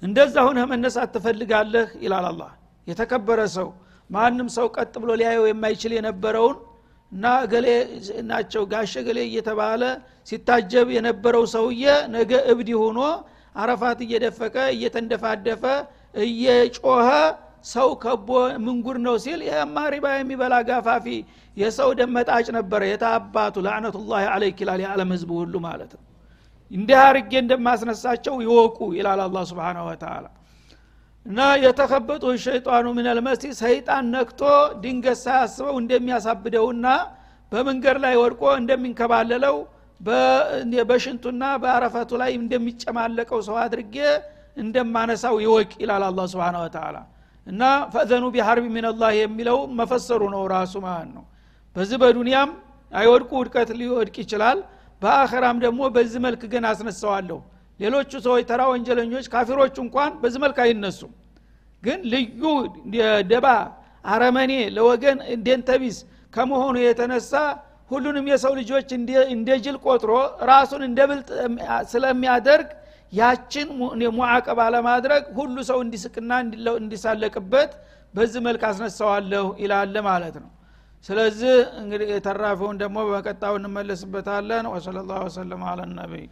እንደዛ 0.01 0.35
ሁነህ 0.47 0.65
መነሳት 0.71 1.09
ትፈልጋለህ 1.15 1.87
ይላል 2.03 2.25
አላህ። 2.31 2.51
የተከበረ 2.87 3.39
ሰው 3.55 3.69
ማንም 4.09 4.47
ሰው 4.55 4.67
ቀጥ 4.75 4.93
ብሎ 5.01 5.09
ሊያየው 5.19 5.45
የማይችል 5.49 5.91
የነበረውን 5.97 6.57
እና 7.11 7.25
እገሌ 7.43 7.67
ናቸው 8.29 8.63
ጋሸ 8.71 8.93
ገሌ 9.07 9.19
እየተባለ 9.27 9.83
ሲታጀብ 10.29 10.87
የነበረው 10.95 11.43
ሰውዬ 11.53 11.83
ነገ 12.15 12.31
እብድ 12.51 12.69
ሆኖ 12.81 12.99
አረፋት 13.55 13.99
እየደፈቀ 14.05 14.55
እየተንደፋደፈ 14.75 15.63
እየጮኸ 16.23 17.07
ሰው 17.65 17.89
ከቦ 18.01 18.29
ምንጉር 18.65 18.97
ነው 19.05 19.15
ሲል 19.23 19.39
ይህማ 19.47 19.77
ሪባ 19.93 20.05
የሚበላ 20.15 20.55
ጋፋፊ 20.67 21.05
የሰው 21.57 21.89
ደመጣጭ 21.99 22.47
ነበረ። 22.57 22.81
የታባቱ 22.91 23.55
ላዕነቱላህ 23.65 24.21
አለይክ 24.33 24.59
ይላል 24.63 24.81
የዓለም 24.83 25.09
ህዝብ 25.15 25.31
ሁሉ 25.39 25.55
ማለት 25.65 25.91
ነው። 25.95 26.03
እንዲህ 26.71 26.99
አርጌ 27.05 27.31
እንደማስነሳቸው 27.43 28.35
ይወቁ 28.45 28.79
ይላል 28.97 29.21
አላ 29.23 29.37
ስብን 29.49 29.79
ወተላ 29.87 30.25
እና 31.25 31.39
የተከበጡ 31.63 32.23
ሸይጣኑ 32.43 32.85
ሚነልመሲ 32.97 33.43
ሰይጣን 33.59 34.05
ነክቶ 34.13 34.41
ድንገት 34.83 35.19
ሳያስበው 35.23 35.75
እንደሚያሳብደውና 35.81 36.85
በመንገድ 37.51 37.97
ላይ 38.03 38.15
ወድቆ 38.21 38.43
እንደሚንከባለለው 38.61 39.55
በሽንቱና 40.89 41.43
በአረፈቱ 41.61 42.11
ላይ 42.21 42.31
እንደሚጨማለቀው 42.39 43.39
ሰው 43.47 43.55
አድርጌ 43.63 43.95
እንደማነሳው 44.57 45.35
ይወቅ 45.45 45.71
ይላል 45.83 46.03
አላ 46.07 46.21
ስብን 46.33 46.57
ወተላ 46.63 46.97
እና 47.49 47.61
ፈእዘኑ 47.93 48.25
ቢሐርቢ 48.33 48.65
ሚንላህ 48.75 49.11
የሚለው 49.19 49.57
መፈሰሩ 49.79 50.21
ነው 50.33 50.41
ራሱ 50.53 50.73
ማለት 50.85 51.09
ነው። 51.17 51.23
በዚህ 51.75 51.97
በዱንያም 52.01 52.49
አይወድቁ 52.91 53.31
ውድቀት 53.39 53.69
ሊወድቅ 53.79 54.15
ይችላል። 54.23 54.59
በአኸራም 55.01 55.57
ደግሞ 55.65 55.81
በዚህ 55.95 56.19
መልክ 56.25 56.41
ግን 56.53 56.63
አስነሳዋለሁ። 56.71 57.39
ሌሎቹ 57.79 58.11
ሰዎች 58.25 58.43
ተራ 58.49 58.61
ወንጀለኞች 58.71 59.25
ካፊሮቹ 59.33 59.75
እንኳን 59.85 60.11
በዚህ 60.21 60.39
መልክ 60.45 60.57
አይነሱም። 60.63 61.11
ግን 61.83 61.99
ልዩ 62.11 62.41
ደባ 63.29 63.47
አረመኔ 64.05 64.53
ለወገን 64.75 65.17
እንደንተቢስ 65.35 65.97
ከመሆኑ 66.33 66.75
የተነሳ 66.81 67.31
ሁሉንም 67.91 68.25
የሰው 68.31 68.53
ልጆች 68.59 68.89
እንደ 69.33 69.49
ጅል 69.63 69.77
ቆጥሮ 69.85 70.11
ራሱን 70.51 70.81
እንደ 70.87 70.99
ብልጥ 71.09 71.29
ስለሚያደርግ 71.91 72.67
ያችን 73.13 73.67
ሙዓቀባ 74.17 74.59
ለማድረግ 74.75 75.23
ሁሉ 75.37 75.57
ሰው 75.69 75.79
እንዲስቅና 75.85 76.31
እንዲሳለቅበት 76.79 77.71
በዚህ 78.13 78.41
መልክ 78.47 78.63
አስነሳዋለሁ 78.69 79.45
ይላለ 79.63 79.95
ማለት 80.09 80.35
ነው። 80.43 80.49
ስለዚህ 81.05 81.53
እንግዲህ 81.81 82.07
የተራፈውን 82.13 82.77
ደግሞ 82.81 82.97
በቀጣው 83.09 83.53
እንመለስበታለን። 83.59 84.65
ወሰለ 84.73 84.97
ላሁ 85.09 85.21
ወሰለም 85.27 85.61
አለ 85.69 85.79
ነቢይ 85.93 86.25